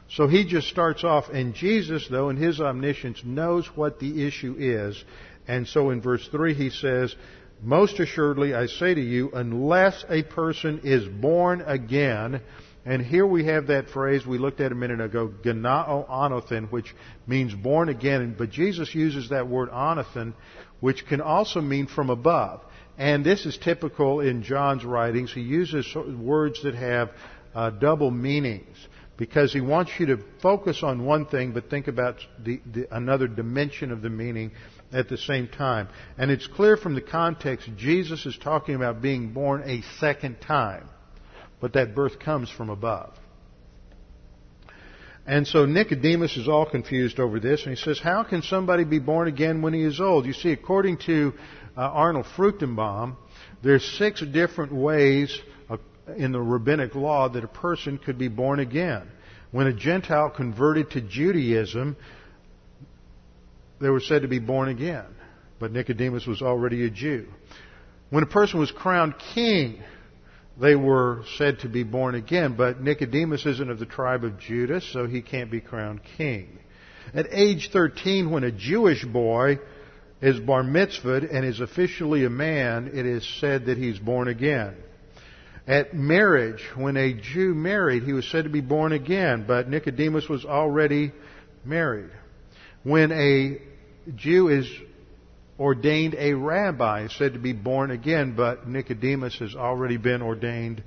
[0.09, 4.55] So he just starts off, and Jesus, though, in his omniscience, knows what the issue
[4.57, 5.03] is.
[5.47, 7.15] And so in verse 3 he says,
[7.61, 12.41] Most assuredly I say to you, unless a person is born again,
[12.85, 16.93] and here we have that phrase we looked at a minute ago, genao anothen, which
[17.25, 18.35] means born again.
[18.37, 20.33] But Jesus uses that word anothen,
[20.81, 22.61] which can also mean from above.
[22.97, 25.33] And this is typical in John's writings.
[25.33, 27.09] He uses words that have
[27.55, 28.77] uh, double meanings
[29.17, 33.27] because he wants you to focus on one thing but think about the, the, another
[33.27, 34.51] dimension of the meaning
[34.91, 35.87] at the same time.
[36.17, 40.89] And it's clear from the context Jesus is talking about being born a second time,
[41.61, 43.13] but that birth comes from above.
[45.27, 48.99] And so Nicodemus is all confused over this, and he says, How can somebody be
[48.99, 50.27] born again when he is old?
[50.27, 51.33] You see, according to
[51.75, 53.15] uh, Arnold Fruchtenbaum,
[53.63, 55.35] there's six different ways
[56.15, 59.07] in the rabbinic law that a person could be born again.
[59.51, 61.95] When a Gentile converted to Judaism,
[63.79, 65.05] they were said to be born again.
[65.59, 67.27] But Nicodemus was already a Jew.
[68.09, 69.81] When a person was crowned king,
[70.59, 72.55] they were said to be born again.
[72.55, 76.59] But Nicodemus isn't of the tribe of Judah, so he can't be crowned king.
[77.13, 79.59] At age 13, when a Jewish boy
[80.21, 84.75] is bar mitzvahed and is officially a man, it is said that he's born again.
[85.67, 90.29] At marriage, when a Jew married, he was said to be born again, but Nicodemus
[90.29, 91.11] was already
[91.63, 92.11] married.
[92.83, 93.59] When a
[94.15, 94.69] Jew is
[95.59, 100.83] ordained a rabbi, said to be born again, but Nicodemus has already been ordained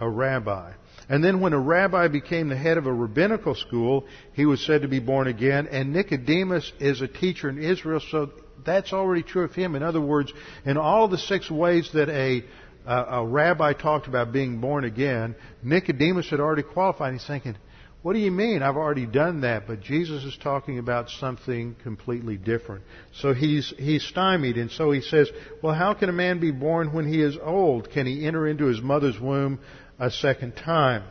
[0.00, 0.72] a rabbi.
[1.08, 4.82] And then when a rabbi became the head of a rabbinical school, he was said
[4.82, 8.32] to be born again, and Nicodemus is a teacher in Israel, so
[8.64, 9.76] that's already true of him.
[9.76, 10.32] In other words,
[10.64, 12.42] in all the six ways that a
[12.86, 17.12] a rabbi talked about being born again, Nicodemus had already qualified.
[17.12, 17.56] He's thinking,
[18.02, 18.62] what do you mean?
[18.62, 19.66] I've already done that.
[19.66, 22.84] But Jesus is talking about something completely different.
[23.14, 24.58] So he's, he's stymied.
[24.58, 25.28] And so he says,
[25.60, 27.90] well, how can a man be born when he is old?
[27.90, 29.58] Can he enter into his mother's womb
[29.98, 31.02] a second time?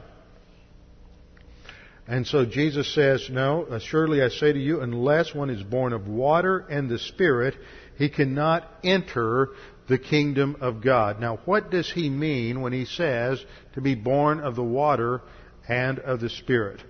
[2.07, 6.07] And so Jesus says, no, surely I say to you, unless one is born of
[6.07, 7.55] water and the Spirit,
[7.97, 9.49] he cannot enter
[9.87, 11.19] the kingdom of God.
[11.19, 15.21] Now, what does he mean when he says to be born of the water
[15.67, 16.81] and of the Spirit?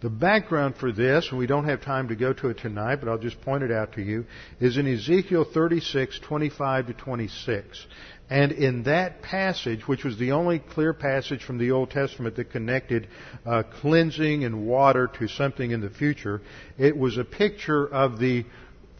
[0.00, 3.10] The background for this, and we don't have time to go to it tonight, but
[3.10, 4.24] I'll just point it out to you,
[4.58, 7.86] is in Ezekiel 36, 25 to 26.
[8.30, 12.50] And in that passage, which was the only clear passage from the Old Testament that
[12.50, 13.08] connected
[13.44, 16.40] uh, cleansing and water to something in the future,
[16.78, 18.46] it was a picture of the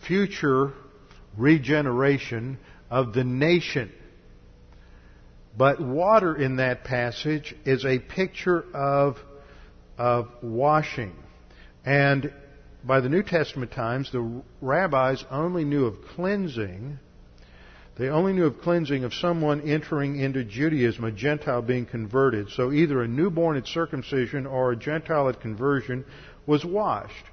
[0.06, 0.72] future
[1.38, 2.58] regeneration
[2.90, 3.92] of the nation.
[5.56, 9.16] But water in that passage is a picture of,
[9.98, 11.14] of washing.
[11.84, 12.32] And
[12.84, 16.98] by the New Testament times, the rabbis only knew of cleansing.
[17.98, 22.48] They only knew of cleansing of someone entering into Judaism, a Gentile being converted.
[22.50, 26.04] So either a newborn at circumcision or a Gentile at conversion
[26.46, 27.24] was washed.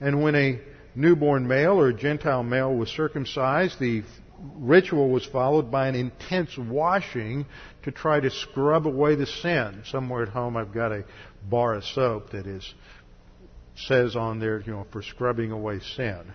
[0.00, 0.60] And when a
[0.94, 4.02] newborn male or a Gentile male was circumcised, the
[4.56, 7.46] ritual was followed by an intense washing
[7.82, 9.82] to try to scrub away the sin.
[9.86, 11.04] Somewhere at home I've got a
[11.48, 12.74] bar of soap that is
[13.86, 16.32] says on there, you know, for scrubbing away sin.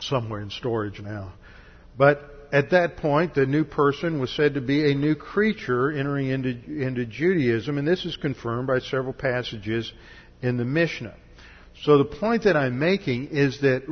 [0.00, 1.32] Somewhere in storage now.
[1.96, 6.28] But at that point, the new person was said to be a new creature entering
[6.28, 9.90] into, into Judaism, and this is confirmed by several passages
[10.42, 11.14] in the Mishnah.
[11.82, 13.82] So the point that I'm making is that,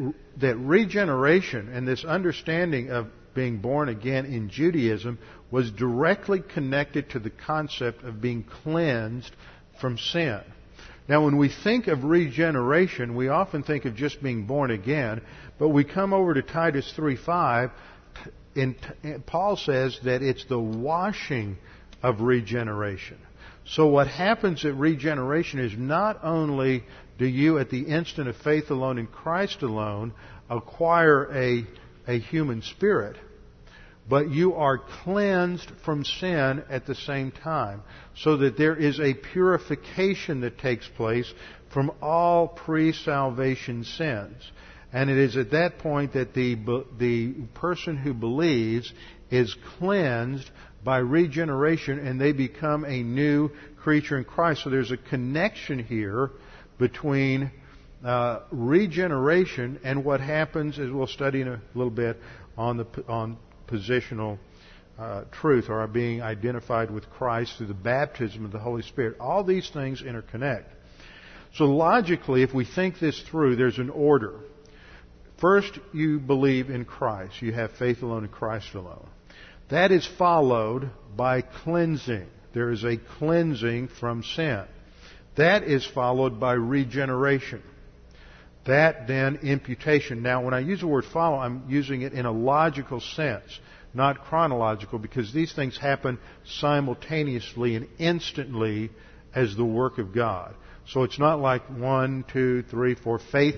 [0.41, 5.19] that regeneration and this understanding of being born again in Judaism
[5.51, 9.35] was directly connected to the concept of being cleansed
[9.81, 10.41] from sin.
[11.09, 15.21] Now, when we think of regeneration, we often think of just being born again,
[15.59, 17.71] but we come over to Titus 3:5,
[18.55, 21.59] and Paul says that it's the washing
[22.03, 23.19] of regeneration.
[23.65, 26.85] So what happens at regeneration is not only
[27.19, 30.13] do you, at the instant of faith alone in Christ alone,
[30.49, 31.67] acquire a,
[32.07, 33.17] a human spirit,
[34.09, 37.83] but you are cleansed from sin at the same time,
[38.17, 41.33] so that there is a purification that takes place
[41.73, 44.51] from all pre-salvation sins.
[44.93, 46.57] And it is at that point that the,
[46.99, 48.93] the person who believes
[49.31, 50.51] is cleansed
[50.85, 53.51] by regeneration and they become a new
[53.83, 54.65] creature in Christ.
[54.65, 56.31] So there's a connection here
[56.79, 57.51] between
[58.05, 62.19] uh, regeneration and what happens, as we'll study in a little bit,
[62.57, 64.39] on the on positional
[64.99, 69.17] uh, truth or being identified with Christ through the baptism of the Holy Spirit.
[69.21, 70.65] All these things interconnect.
[71.55, 74.41] So logically, if we think this through, there's an order.
[75.39, 77.43] First, you believe in Christ.
[77.43, 79.09] You have faith alone in Christ alone.
[79.71, 82.29] That is followed by cleansing.
[82.55, 84.65] There is a cleansing from sin.
[85.37, 87.63] That is followed by regeneration.
[88.67, 90.23] That then imputation.
[90.23, 93.59] Now, when I use the word follow, I'm using it in a logical sense,
[93.93, 98.91] not chronological, because these things happen simultaneously and instantly
[99.35, 100.55] as the work of God.
[100.87, 103.19] So it's not like one, two, three, four.
[103.19, 103.57] Faith,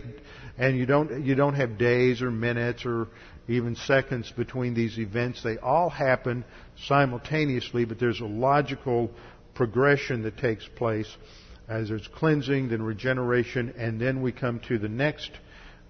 [0.58, 3.08] and you don't you don't have days or minutes or
[3.48, 5.42] even seconds between these events.
[5.42, 6.44] They all happen
[6.86, 9.10] simultaneously, but there's a logical
[9.54, 11.14] progression that takes place
[11.68, 15.30] as there's cleansing, then regeneration, and then we come to the next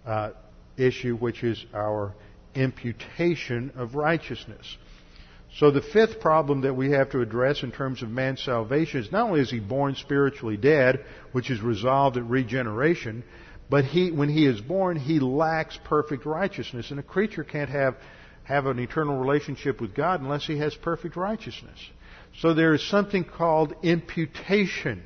[0.06, 0.30] uh,
[0.76, 2.14] issue, which is our
[2.54, 4.76] imputation of righteousness.
[5.58, 9.12] So the fifth problem that we have to address in terms of man's salvation is
[9.12, 13.22] not only is he born spiritually dead, which is resolved at regeneration,
[13.70, 16.90] but he, when he is born, he lacks perfect righteousness.
[16.90, 17.96] And a creature can't have,
[18.42, 21.78] have an eternal relationship with God unless he has perfect righteousness.
[22.40, 25.04] So there is something called imputation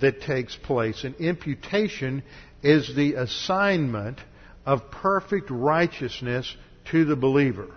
[0.00, 1.04] that takes place.
[1.04, 2.22] And imputation
[2.62, 4.18] is the assignment
[4.64, 6.54] of perfect righteousness
[6.90, 7.68] to the believer.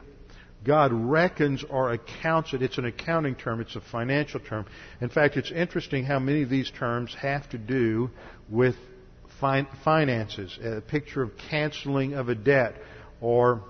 [0.63, 2.61] God reckons or accounts it.
[2.61, 3.61] It's an accounting term.
[3.61, 4.65] It's a financial term.
[4.99, 8.09] In fact, it's interesting how many of these terms have to do
[8.49, 8.75] with
[9.39, 10.57] fin- finances.
[10.61, 12.75] A picture of canceling of a debt
[13.21, 13.63] or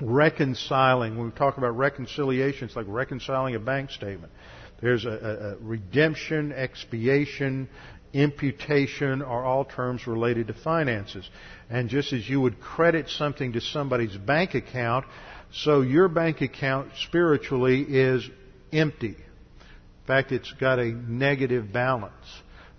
[0.00, 1.16] reconciling.
[1.18, 4.32] When we talk about reconciliation, it's like reconciling a bank statement.
[4.80, 7.68] There's a, a, redemption, expiation,
[8.12, 11.28] imputation are all terms related to finances.
[11.70, 15.06] And just as you would credit something to somebody's bank account,
[15.52, 18.28] so your bank account spiritually is
[18.72, 19.16] empty.
[19.16, 22.12] In fact, it's got a negative balance.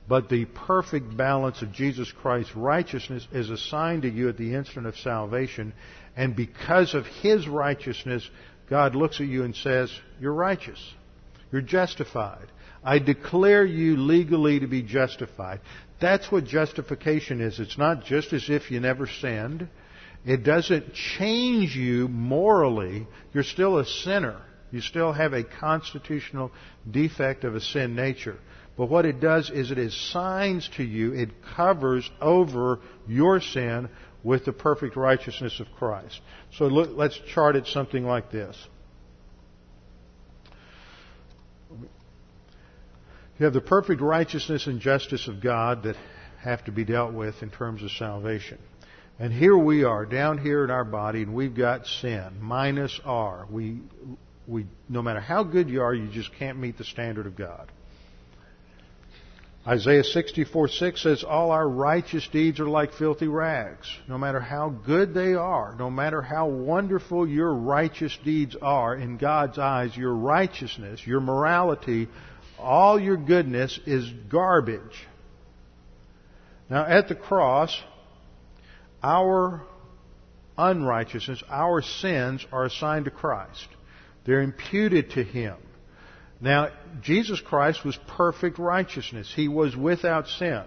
[0.07, 4.85] But the perfect balance of Jesus Christ's righteousness is assigned to you at the instant
[4.85, 5.73] of salvation.
[6.15, 8.29] And because of His righteousness,
[8.69, 10.79] God looks at you and says, You're righteous.
[11.51, 12.47] You're justified.
[12.83, 15.61] I declare you legally to be justified.
[15.99, 17.59] That's what justification is.
[17.59, 19.67] It's not just as if you never sinned.
[20.25, 23.07] It doesn't change you morally.
[23.33, 24.41] You're still a sinner.
[24.71, 26.51] You still have a constitutional
[26.89, 28.37] defect of a sin nature.
[28.77, 33.89] But what it does is it assigns to you, it covers over your sin
[34.23, 36.19] with the perfect righteousness of Christ.
[36.57, 38.57] So look, let's chart it something like this.
[43.37, 45.97] You have the perfect righteousness and justice of God that
[46.39, 48.59] have to be dealt with in terms of salvation.
[49.19, 53.45] And here we are, down here in our body, and we've got sin, minus R.
[53.49, 53.79] We,
[54.47, 57.71] we, no matter how good you are, you just can't meet the standard of God.
[59.67, 63.87] Isaiah 64 6 says, All our righteous deeds are like filthy rags.
[64.07, 69.17] No matter how good they are, no matter how wonderful your righteous deeds are in
[69.17, 72.07] God's eyes, your righteousness, your morality,
[72.59, 75.07] all your goodness is garbage.
[76.69, 77.77] Now, at the cross,
[79.03, 79.61] our
[80.57, 83.67] unrighteousness, our sins are assigned to Christ.
[84.25, 85.55] They're imputed to Him.
[86.41, 86.69] Now,
[87.01, 89.31] Jesus Christ was perfect righteousness.
[89.33, 90.63] He was without sin.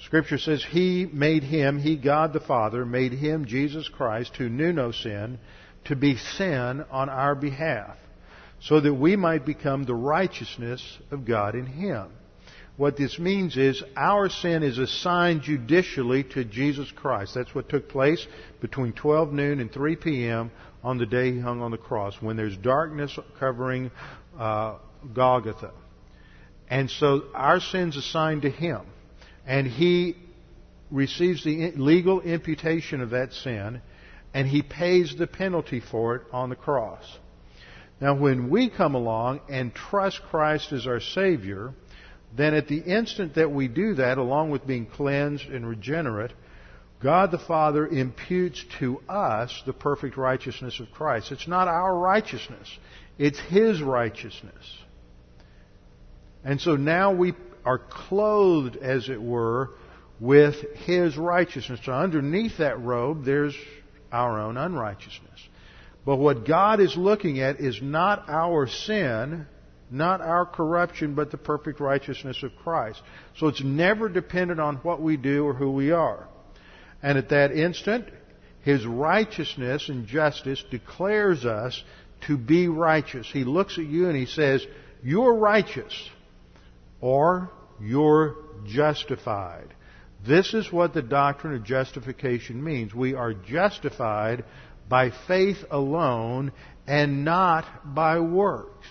[0.00, 4.72] Scripture says He made Him, He, God the Father, made Him, Jesus Christ, who knew
[4.72, 5.38] no sin,
[5.84, 7.96] to be sin on our behalf,
[8.60, 12.10] so that we might become the righteousness of God in Him.
[12.76, 17.34] What this means is our sin is assigned judicially to Jesus Christ.
[17.34, 18.26] That's what took place
[18.60, 20.50] between 12 noon and 3 p.m.
[20.82, 23.90] on the day he hung on the cross, when there's darkness covering
[24.38, 24.78] uh,
[25.12, 25.72] Golgotha.
[26.70, 28.82] And so our sin's assigned to him.
[29.46, 30.16] And he
[30.90, 33.82] receives the legal imputation of that sin,
[34.32, 37.04] and he pays the penalty for it on the cross.
[38.00, 41.74] Now, when we come along and trust Christ as our Savior,
[42.34, 46.32] then at the instant that we do that, along with being cleansed and regenerate,
[47.02, 51.32] God the Father imputes to us the perfect righteousness of Christ.
[51.32, 52.68] It's not our righteousness,
[53.18, 54.78] it's His righteousness.
[56.42, 57.34] And so now we
[57.66, 59.70] are clothed, as it were,
[60.18, 60.54] with
[60.86, 61.80] His righteousness.
[61.84, 63.54] So underneath that robe, there's
[64.10, 65.48] our own unrighteousness.
[66.10, 69.46] But what God is looking at is not our sin,
[69.92, 73.00] not our corruption, but the perfect righteousness of Christ.
[73.36, 76.26] So it's never dependent on what we do or who we are.
[77.00, 78.06] And at that instant,
[78.62, 81.80] His righteousness and justice declares us
[82.26, 83.30] to be righteous.
[83.32, 84.66] He looks at you and he says,
[85.04, 85.94] You're righteous,
[87.00, 88.34] or you're
[88.66, 89.72] justified.
[90.26, 92.92] This is what the doctrine of justification means.
[92.92, 94.44] We are justified
[94.90, 96.52] by faith alone
[96.86, 98.88] and not by works.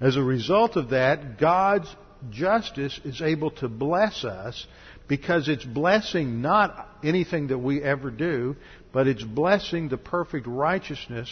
[0.00, 1.94] As a result of that, God's
[2.30, 4.66] justice is able to bless us
[5.08, 8.54] because it's blessing not anything that we ever do,
[8.92, 11.28] but it's blessing the perfect righteousness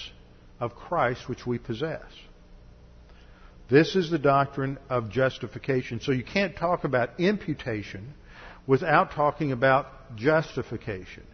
[0.58, 2.02] of Christ which we possess.
[3.70, 6.00] This is the doctrine of justification.
[6.00, 8.14] So you can't talk about imputation
[8.66, 11.24] without talking about justification.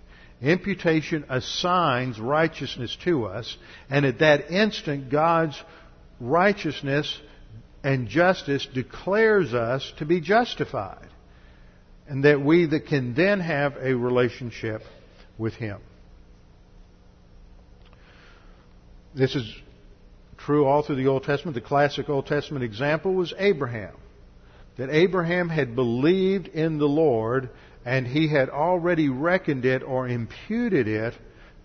[0.42, 3.56] Imputation assigns righteousness to us,
[3.88, 5.60] and at that instant, God's
[6.20, 7.20] righteousness
[7.84, 11.08] and justice declares us to be justified.
[12.08, 14.82] And that we that can then have a relationship
[15.38, 15.80] with Him.
[19.14, 19.48] This is
[20.38, 21.54] true all through the Old Testament.
[21.54, 23.94] The classic Old Testament example was Abraham.
[24.76, 27.50] That Abraham had believed in the Lord
[27.84, 31.14] and he had already reckoned it or imputed it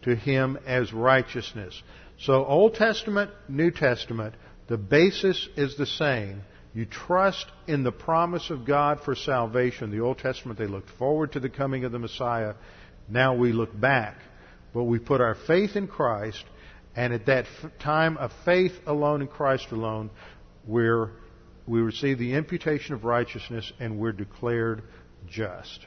[0.03, 1.81] to him as righteousness.
[2.19, 4.35] So Old Testament, New Testament,
[4.67, 6.41] the basis is the same.
[6.73, 9.91] You trust in the promise of God for salvation.
[9.91, 12.55] The Old Testament, they looked forward to the coming of the Messiah.
[13.07, 14.17] Now we look back.
[14.73, 16.43] But we put our faith in Christ,
[16.95, 17.45] and at that
[17.79, 20.09] time of faith alone in Christ alone,
[20.67, 21.11] we're,
[21.65, 24.83] we receive the imputation of righteousness and we're declared
[25.27, 25.85] just.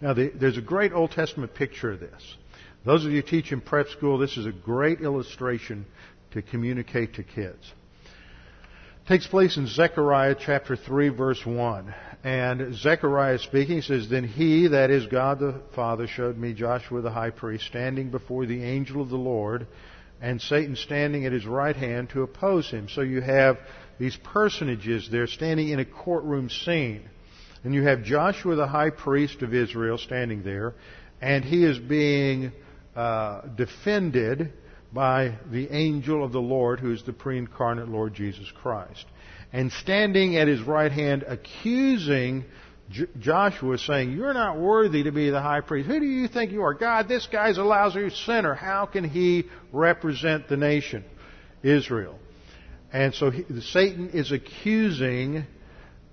[0.00, 2.36] Now, the, there's a great Old Testament picture of this.
[2.84, 5.84] Those of you who teach in prep school, this is a great illustration
[6.30, 7.72] to communicate to kids.
[9.04, 11.94] It takes place in Zechariah chapter 3 verse 1.
[12.24, 17.10] And Zechariah speaking says, Then he, that is God the Father, showed me Joshua the
[17.10, 19.66] high priest standing before the angel of the Lord
[20.20, 22.88] and Satan standing at his right hand to oppose him.
[22.88, 23.58] So you have
[23.98, 27.08] these personages there standing in a courtroom scene.
[27.64, 30.74] And you have Joshua the high priest of Israel standing there,
[31.20, 32.52] and he is being
[32.96, 34.52] uh, defended
[34.92, 39.04] by the angel of the Lord, who is the pre incarnate Lord Jesus Christ.
[39.52, 42.44] And standing at his right hand, accusing
[42.90, 45.88] J- Joshua, saying, You're not worthy to be the high priest.
[45.88, 46.74] Who do you think you are?
[46.74, 48.54] God, this guy's a lousy sinner.
[48.54, 51.04] How can he represent the nation,
[51.62, 52.18] Israel?
[52.92, 55.46] And so he, Satan is accusing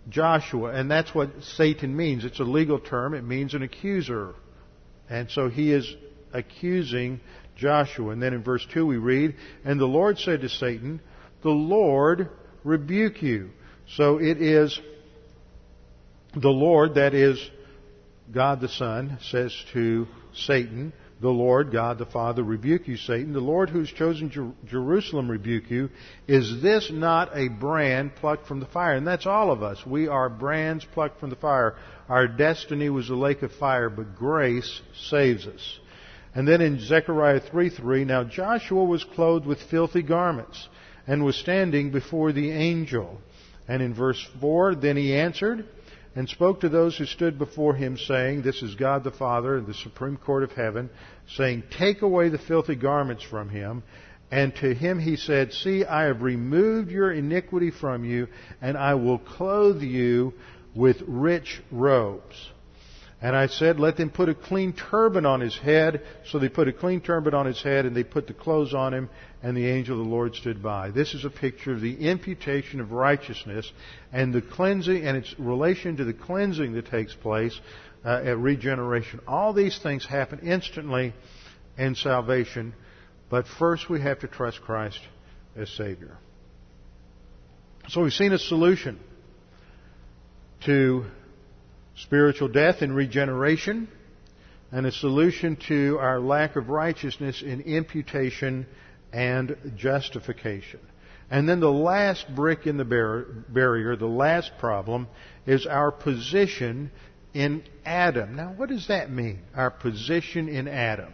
[0.09, 2.25] Joshua, and that's what Satan means.
[2.25, 4.35] It's a legal term, it means an accuser.
[5.09, 5.95] And so he is
[6.33, 7.19] accusing
[7.55, 8.11] Joshua.
[8.11, 11.01] And then in verse 2 we read, And the Lord said to Satan,
[11.43, 12.29] The Lord
[12.63, 13.51] rebuke you.
[13.95, 14.79] So it is
[16.35, 17.39] the Lord, that is
[18.31, 23.34] God the Son, says to Satan, the Lord, God the Father, rebuke you, Satan.
[23.34, 25.89] The Lord who has chosen Jer- Jerusalem rebuke you.
[26.28, 28.93] Is this not a brand plucked from the fire?
[28.93, 29.84] And that's all of us.
[29.86, 31.76] We are brands plucked from the fire.
[32.07, 35.80] Our destiny was a lake of fire, but grace saves us.
[36.36, 40.68] And then in Zechariah 3 3, now Joshua was clothed with filthy garments
[41.07, 43.20] and was standing before the angel.
[43.68, 45.65] And in verse 4, then he answered
[46.18, 49.76] and spoke to those who stood before him, saying, This is God the Father, the
[49.76, 50.89] supreme court of heaven,
[51.36, 53.84] saying, Take away the filthy garments from him.
[54.32, 58.30] And to him he said, See, I have removed your iniquity from you,
[58.63, 60.34] and I will clothe you
[60.76, 62.49] with rich robes.
[63.22, 66.01] And I said, Let them put a clean turban on his head.
[66.32, 68.91] So they put a clean turban on his head, and they put the clothes on
[68.91, 69.09] him,
[69.43, 70.91] and the angel of the Lord stood by.
[70.91, 73.71] This is a picture of the imputation of righteousness
[74.11, 77.59] and the cleansing, and its relation to the cleansing that takes place
[78.03, 79.19] uh, at regeneration.
[79.27, 81.13] All these things happen instantly
[81.77, 82.73] in salvation,
[83.29, 84.99] but first we have to trust Christ
[85.55, 86.17] as Savior.
[87.89, 88.99] So we've seen a solution
[90.65, 91.05] to
[91.95, 93.88] spiritual death and regeneration,
[94.71, 98.65] and a solution to our lack of righteousness in imputation
[99.11, 100.79] and justification.
[101.29, 102.85] And then the last brick in the
[103.49, 105.07] barrier, the last problem,
[105.45, 106.91] is our position
[107.33, 108.35] in Adam.
[108.35, 109.39] Now, what does that mean?
[109.55, 111.13] Our position in Adam.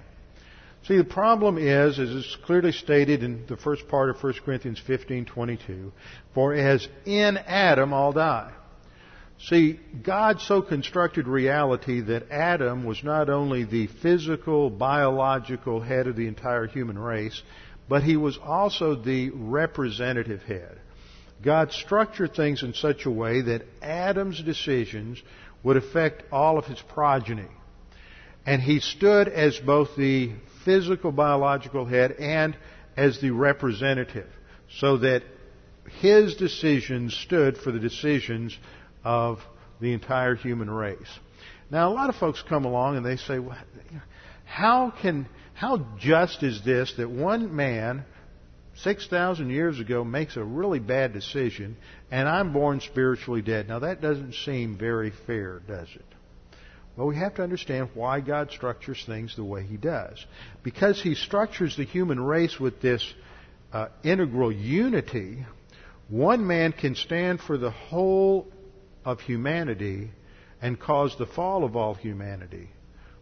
[0.87, 4.79] See, the problem is, as is clearly stated in the first part of 1 Corinthians
[4.85, 5.91] 15:22,
[6.33, 8.51] for as in Adam all die.
[9.39, 16.15] See, God so constructed reality that Adam was not only the physical, biological head of
[16.15, 17.41] the entire human race,
[17.89, 20.79] but he was also the representative head.
[21.41, 25.21] God structured things in such a way that Adam's decisions
[25.63, 27.47] would affect all of his progeny.
[28.45, 30.33] And he stood as both the
[30.65, 32.55] physical biological head and
[32.95, 34.29] as the representative
[34.79, 35.23] so that
[35.99, 38.57] his decisions stood for the decisions
[39.03, 39.39] of
[39.81, 41.19] the entire human race.
[41.69, 43.57] Now, a lot of folks come along and they say, well,
[44.45, 45.27] how can,
[45.63, 48.03] how just is this that one man
[48.75, 51.77] 6,000 years ago makes a really bad decision
[52.11, 53.69] and I'm born spiritually dead?
[53.69, 56.05] Now that doesn't seem very fair, does it?
[56.97, 60.25] Well, we have to understand why God structures things the way He does.
[60.63, 63.13] Because He structures the human race with this
[63.71, 65.45] uh, integral unity,
[66.09, 68.49] one man can stand for the whole
[69.05, 70.11] of humanity
[70.61, 72.67] and cause the fall of all humanity.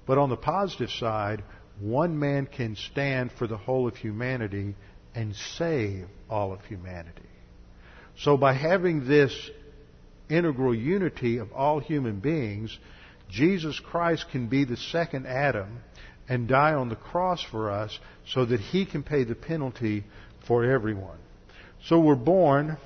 [0.08, 1.44] But on the positive side,
[1.82, 4.76] one man can stand for the whole of humanity
[5.16, 7.22] and save all of humanity.
[8.20, 9.34] So by having this
[10.30, 12.78] integral unity of all human beings,
[13.30, 15.80] Jesus Christ can be the second Adam
[16.30, 20.04] and die on the cross for us so that he can pay the penalty
[20.48, 21.18] for everyone.
[21.86, 22.78] So we're born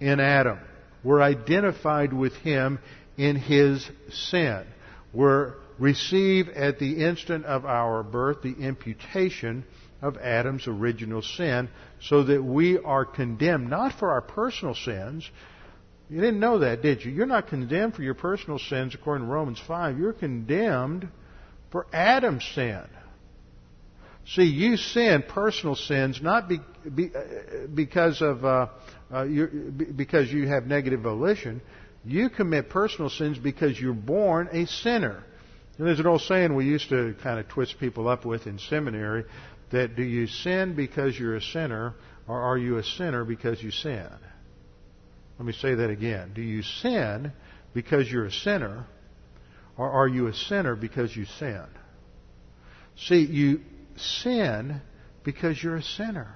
[0.00, 0.58] in Adam.
[1.04, 2.78] We're identified with him
[3.16, 4.64] in his sin.
[5.12, 9.64] We're receive at the instant of our birth the imputation
[10.02, 11.68] of Adam's original sin
[12.00, 15.28] so that we are condemned not for our personal sins.
[16.08, 17.10] You didn't know that, did you?
[17.10, 19.98] You're not condemned for your personal sins according to Romans 5.
[19.98, 21.08] You're condemned
[21.70, 22.82] for Adam's sin.
[24.26, 26.60] See, you sin personal sins not be,
[26.94, 28.66] be, uh, because of uh,
[29.10, 29.24] uh,
[29.96, 31.62] because you have negative volition.
[32.04, 35.24] You commit personal sins because you're born a sinner.
[35.80, 38.58] And there's an old saying we used to kind of twist people up with in
[38.58, 39.24] seminary
[39.70, 41.94] that do you sin because you're a sinner
[42.28, 44.10] or are you a sinner because you sin?
[45.38, 46.32] Let me say that again.
[46.34, 47.32] Do you sin
[47.72, 48.84] because you're a sinner
[49.78, 51.64] or are you a sinner because you sin?
[52.98, 53.62] See, you
[53.96, 54.82] sin
[55.24, 56.34] because you're a sinner.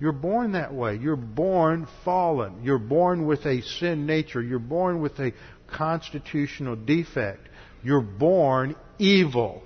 [0.00, 0.96] You're born that way.
[0.96, 2.64] You're born fallen.
[2.64, 4.40] You're born with a sin nature.
[4.40, 5.34] You're born with a
[5.70, 7.50] constitutional defect.
[7.82, 9.62] You're born evil.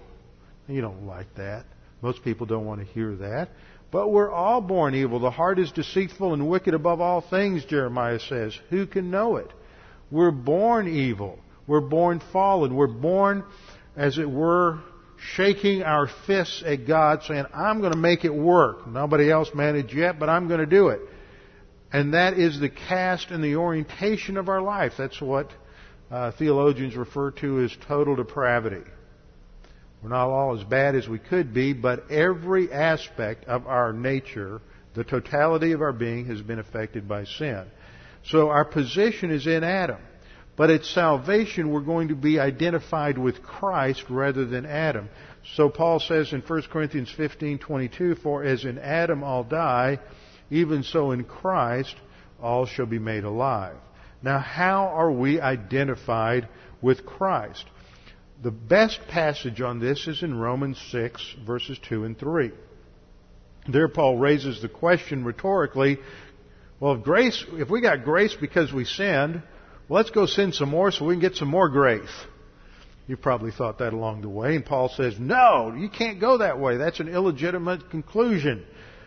[0.69, 1.65] You don't like that.
[2.03, 3.51] Most people don't want to hear that.
[3.91, 5.21] But we're all born evil.
[5.21, 8.59] The heart is deceitful and wicked above all things, Jeremiah says.
[8.71, 9.51] Who can know it?
[10.11, 11.39] We're born evil.
[11.67, 12.75] We're born fallen.
[12.75, 13.45] We're born,
[13.97, 14.81] as it were,
[15.35, 18.87] shaking our fists at God, saying, I'm going to make it work.
[18.87, 21.01] Nobody else managed yet, but I'm going to do it.
[21.93, 24.93] And that is the cast and the orientation of our life.
[24.99, 25.51] That's what
[26.11, 28.83] uh, theologians refer to as total depravity.
[30.03, 34.61] We're not all as bad as we could be, but every aspect of our nature,
[34.95, 37.65] the totality of our being, has been affected by sin.
[38.25, 39.99] So our position is in Adam.
[40.57, 45.11] But at salvation, we're going to be identified with Christ rather than Adam.
[45.55, 49.99] So Paul says in 1 Corinthians 15:22, "For as in Adam all die,
[50.51, 51.95] even so in Christ
[52.41, 53.77] all shall be made alive."
[54.27, 56.49] Now, how are we identified
[56.83, 57.65] with Christ?
[58.43, 62.51] The best passage on this is in Romans 6 verses 2 and 3.
[63.69, 65.99] There Paul raises the question rhetorically,
[66.81, 69.45] well, if grace, if we got grace because we sinned,
[69.89, 72.27] well, let's go sin some more so we can get some more grace.
[73.07, 74.57] You've probably thought that along the way.
[74.57, 76.79] And Paul says, no, you can't go that way.
[76.79, 78.67] That's an illegitimate conclusion.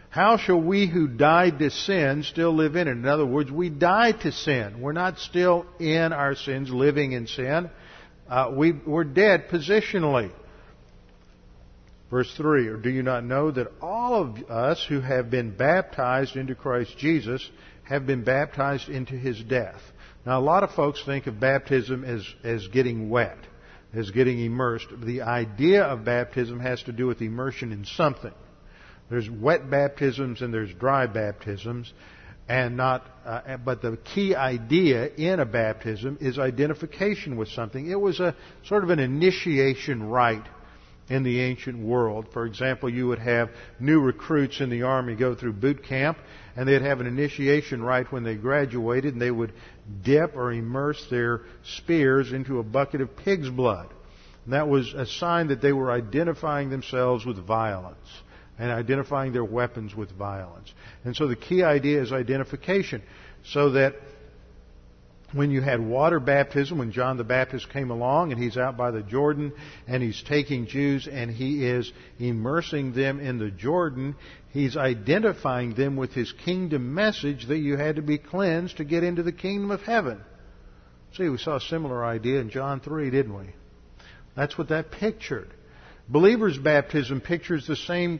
[0.09, 2.91] How shall we who died to sin still live in it?
[2.91, 4.81] In other words, we die to sin.
[4.81, 7.69] We're not still in our sins, living in sin.
[8.27, 10.31] Uh, we, we're dead positionally.
[12.09, 16.35] Verse 3 Or do you not know that all of us who have been baptized
[16.35, 17.47] into Christ Jesus
[17.83, 19.81] have been baptized into his death?
[20.25, 23.37] Now, a lot of folks think of baptism as, as getting wet,
[23.93, 24.87] as getting immersed.
[25.03, 28.33] The idea of baptism has to do with immersion in something.
[29.09, 31.91] There's wet baptisms and there's dry baptisms,
[32.47, 33.05] and not.
[33.25, 37.89] Uh, but the key idea in a baptism is identification with something.
[37.89, 38.35] It was a
[38.65, 40.47] sort of an initiation rite
[41.09, 42.27] in the ancient world.
[42.33, 43.49] For example, you would have
[43.79, 46.17] new recruits in the army go through boot camp,
[46.55, 49.53] and they'd have an initiation rite when they graduated, and they would
[50.03, 51.41] dip or immerse their
[51.77, 53.89] spears into a bucket of pig's blood.
[54.45, 57.97] And that was a sign that they were identifying themselves with violence
[58.59, 60.71] and identifying their weapons with violence.
[61.05, 63.01] And so the key idea is identification,
[63.43, 63.95] so that
[65.31, 68.91] when you had water baptism, when John the Baptist came along and he's out by
[68.91, 69.53] the Jordan
[69.87, 74.15] and he's taking Jews and he is immersing them in the Jordan,
[74.51, 79.03] he's identifying them with his kingdom message that you had to be cleansed to get
[79.03, 80.19] into the kingdom of heaven.
[81.15, 83.49] See, we saw a similar idea in John 3, didn't we?
[84.35, 85.49] That's what that pictured.
[86.07, 88.19] Believer's baptism pictures the same,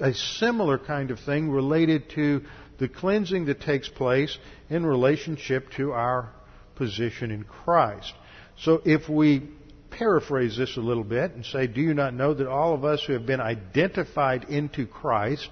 [0.00, 2.42] a similar kind of thing related to
[2.78, 4.36] the cleansing that takes place
[4.68, 6.30] in relationship to our
[6.74, 8.12] position in Christ.
[8.58, 9.48] So if we
[9.90, 13.02] paraphrase this a little bit and say, Do you not know that all of us
[13.04, 15.48] who have been identified into Christ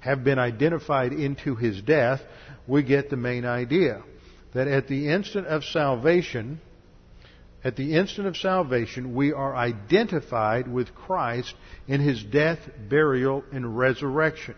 [0.00, 2.20] have been identified into his death?
[2.66, 4.02] We get the main idea.
[4.54, 6.60] That at the instant of salvation,
[7.64, 11.54] at the instant of salvation, we are identified with Christ
[11.88, 12.58] in his death,
[12.90, 14.54] burial, and resurrection.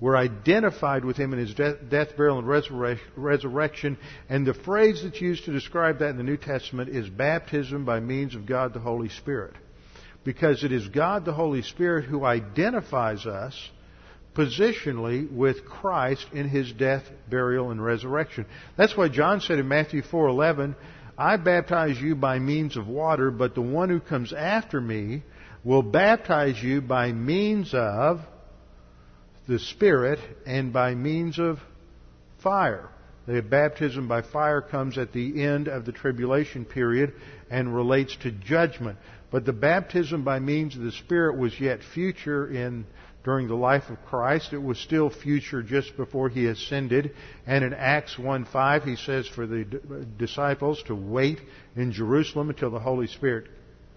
[0.00, 2.46] We're identified with him in his death, death burial, and
[3.16, 3.98] resurrection.
[4.28, 7.98] And the phrase that's used to describe that in the New Testament is baptism by
[7.98, 9.54] means of God the Holy Spirit.
[10.24, 13.70] Because it is God the Holy Spirit who identifies us
[14.36, 18.46] positionally with Christ in his death, burial, and resurrection.
[18.76, 20.76] That's why John said in Matthew 4:11,
[21.18, 25.24] "I baptize you by means of water, but the one who comes after me
[25.64, 28.24] will baptize you by means of
[29.48, 31.58] the Spirit and by means of
[32.38, 32.88] fire.
[33.26, 37.12] The baptism by fire comes at the end of the tribulation period
[37.50, 38.96] and relates to judgment.
[39.32, 42.86] But the baptism by means of the Spirit was yet future in
[43.28, 44.54] during the life of Christ.
[44.54, 47.14] It was still future just before he ascended.
[47.46, 49.64] And in Acts 1:5 he says for the
[50.16, 51.38] disciples to wait
[51.76, 53.48] in Jerusalem until the Holy Spirit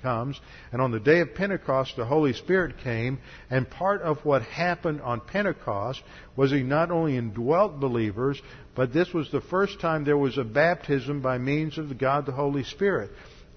[0.01, 0.38] comes.
[0.73, 3.19] And on the day of Pentecost, the Holy Spirit came,
[3.49, 6.03] and part of what happened on Pentecost
[6.36, 8.41] was He not only indwelt believers,
[8.75, 12.34] but this was the first time there was a baptism by means of God the
[12.34, 13.11] Holy Spirit.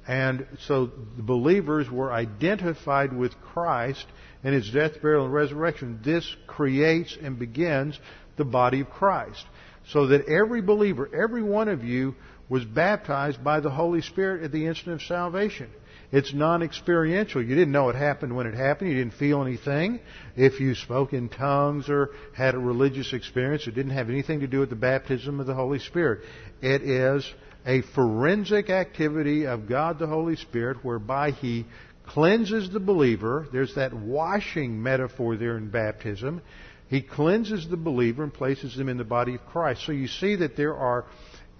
[0.07, 4.07] And so the believers were identified with Christ
[4.45, 6.01] in His death, burial, and resurrection.
[6.05, 7.99] This creates and begins
[8.37, 9.45] the body of Christ.
[9.89, 12.15] So that every believer, every one of you,
[12.49, 15.71] was baptized by the Holy Spirit at the instant of salvation.
[16.13, 17.43] It's non-experiential.
[17.43, 18.91] You didn't know it happened when it happened.
[18.91, 19.99] You didn't feel anything.
[20.37, 24.47] If you spoke in tongues or had a religious experience, it didn't have anything to
[24.47, 26.21] do with the baptism of the Holy Spirit.
[26.63, 27.29] It is
[27.67, 31.67] a forensic activity of God the Holy Spirit whereby He
[32.07, 33.47] cleanses the believer.
[33.53, 36.43] There's that washing metaphor there in baptism.
[36.89, 39.85] He cleanses the believer and places them in the body of Christ.
[39.87, 41.07] So you see that there are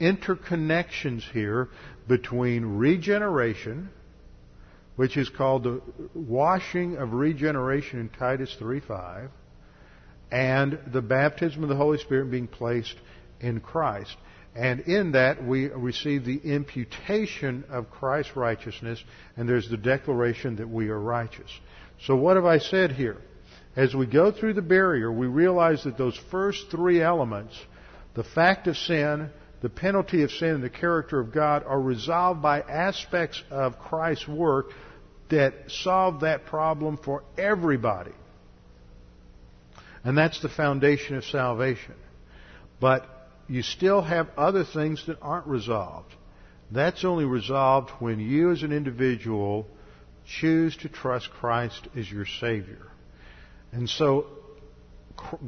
[0.01, 1.69] interconnections here
[2.07, 3.89] between regeneration,
[4.97, 5.81] which is called the
[6.15, 9.31] washing of regeneration in Titus 3:5,
[10.31, 12.97] and the baptism of the Holy Spirit being placed
[13.41, 14.17] in Christ.
[14.55, 19.03] And in that we receive the imputation of Christ's righteousness,
[19.37, 21.51] and there's the declaration that we are righteous.
[22.07, 23.17] So what have I said here?
[23.77, 27.59] As we go through the barrier, we realize that those first three elements,
[28.15, 29.31] the fact of sin,
[29.63, 34.29] the penalty of sin and the character of God are resolved by aspects of Christ's
[34.29, 34.67] work
[35.31, 38.13] that solve that problem for everybody.
[40.05, 41.95] And that's the foundation of salvation.
[42.79, 43.09] But
[43.49, 46.15] you still have other things that aren't resolved.
[46.71, 49.67] That's only resolved when you as an individual
[50.27, 52.87] choose to trust Christ as your Savior.
[53.73, 54.27] And so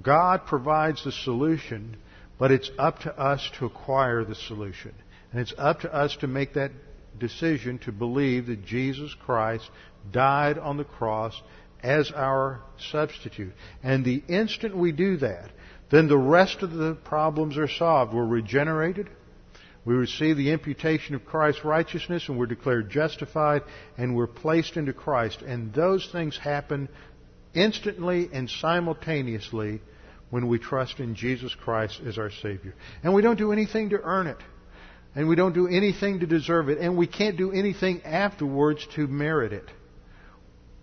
[0.03, 1.97] God provides the solution
[2.39, 4.95] but it's up to us to acquire the solution.
[5.33, 6.73] And it's up to us to make that
[7.19, 9.69] decision to believe that Jesus Christ
[10.11, 11.41] died on the cross
[11.83, 13.53] as our substitute.
[13.83, 15.51] And the instant we do that,
[15.91, 18.13] then the rest of the problems are solved.
[18.13, 19.09] We're regenerated.
[19.85, 23.63] We receive the imputation of Christ's righteousness and we're declared justified
[23.97, 25.43] and we're placed into Christ.
[25.43, 26.89] And those things happen
[27.55, 29.81] instantly and simultaneously
[30.31, 32.75] when we trust in Jesus Christ as our Savior.
[33.05, 34.39] And we don't do anything to earn it.
[35.15, 36.79] And we don't do anything to deserve it.
[36.79, 39.71] And we can't do anything afterwards to merit it.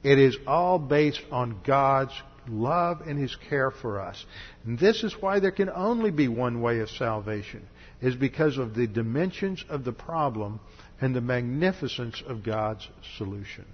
[0.01, 2.13] It is all based on God's
[2.47, 4.25] love and His care for us.
[4.65, 7.67] And this is why there can only be one way of salvation,
[8.01, 10.59] is because of the dimensions of the problem
[11.01, 12.87] and the magnificence of God's
[13.17, 13.65] solution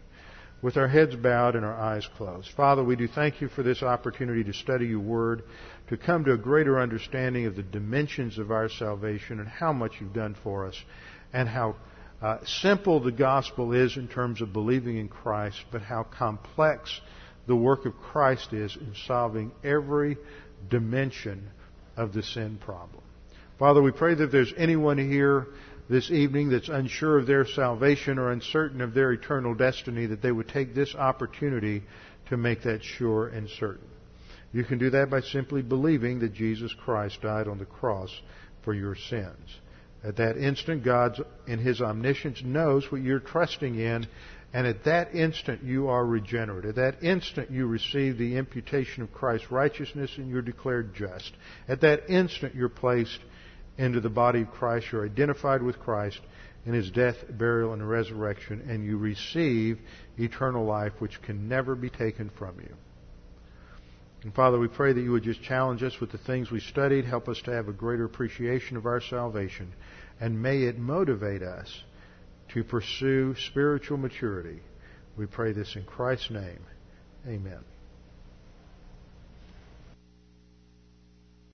[0.61, 2.49] with our heads bowed and our eyes closed.
[2.55, 5.43] Father, we do thank you for this opportunity to study your word,
[5.88, 9.93] to come to a greater understanding of the dimensions of our salvation and how much
[9.99, 10.76] you've done for us,
[11.34, 11.76] and how
[12.22, 16.99] uh, simple the gospel is in terms of believing in Christ, but how complex
[17.50, 20.18] the work of Christ is in solving every
[20.70, 21.50] dimension
[21.97, 23.02] of the sin problem.
[23.58, 25.47] Father, we pray that there's anyone here
[25.89, 30.32] this evening that's unsure of their salvation or uncertain of their eternal destiny, that they
[30.32, 31.82] would take this opportunity
[32.30, 33.88] to make that sure and certain.
[34.54, 38.12] You can do that by simply believing that Jesus Christ died on the cross
[38.62, 39.58] for your sins.
[40.04, 44.06] At that instant, God, in His omniscience, knows what you're trusting in,
[44.52, 46.66] and at that instant, you are regenerate.
[46.66, 51.32] At that instant, you receive the imputation of Christ's righteousness, and you're declared just.
[51.68, 53.20] At that instant, you're placed
[53.78, 54.88] into the body of Christ.
[54.91, 56.20] You're identified with Christ
[56.66, 59.78] in His death, burial, and resurrection, and you receive
[60.18, 62.74] eternal life, which can never be taken from you.
[64.24, 67.06] And Father, we pray that you would just challenge us with the things we studied,
[67.06, 69.74] help us to have a greater appreciation of our salvation,
[70.20, 71.84] and may it motivate us
[72.54, 74.62] to pursue spiritual maturity.
[75.18, 76.60] We pray this in Christ's name.
[77.28, 77.64] Amen.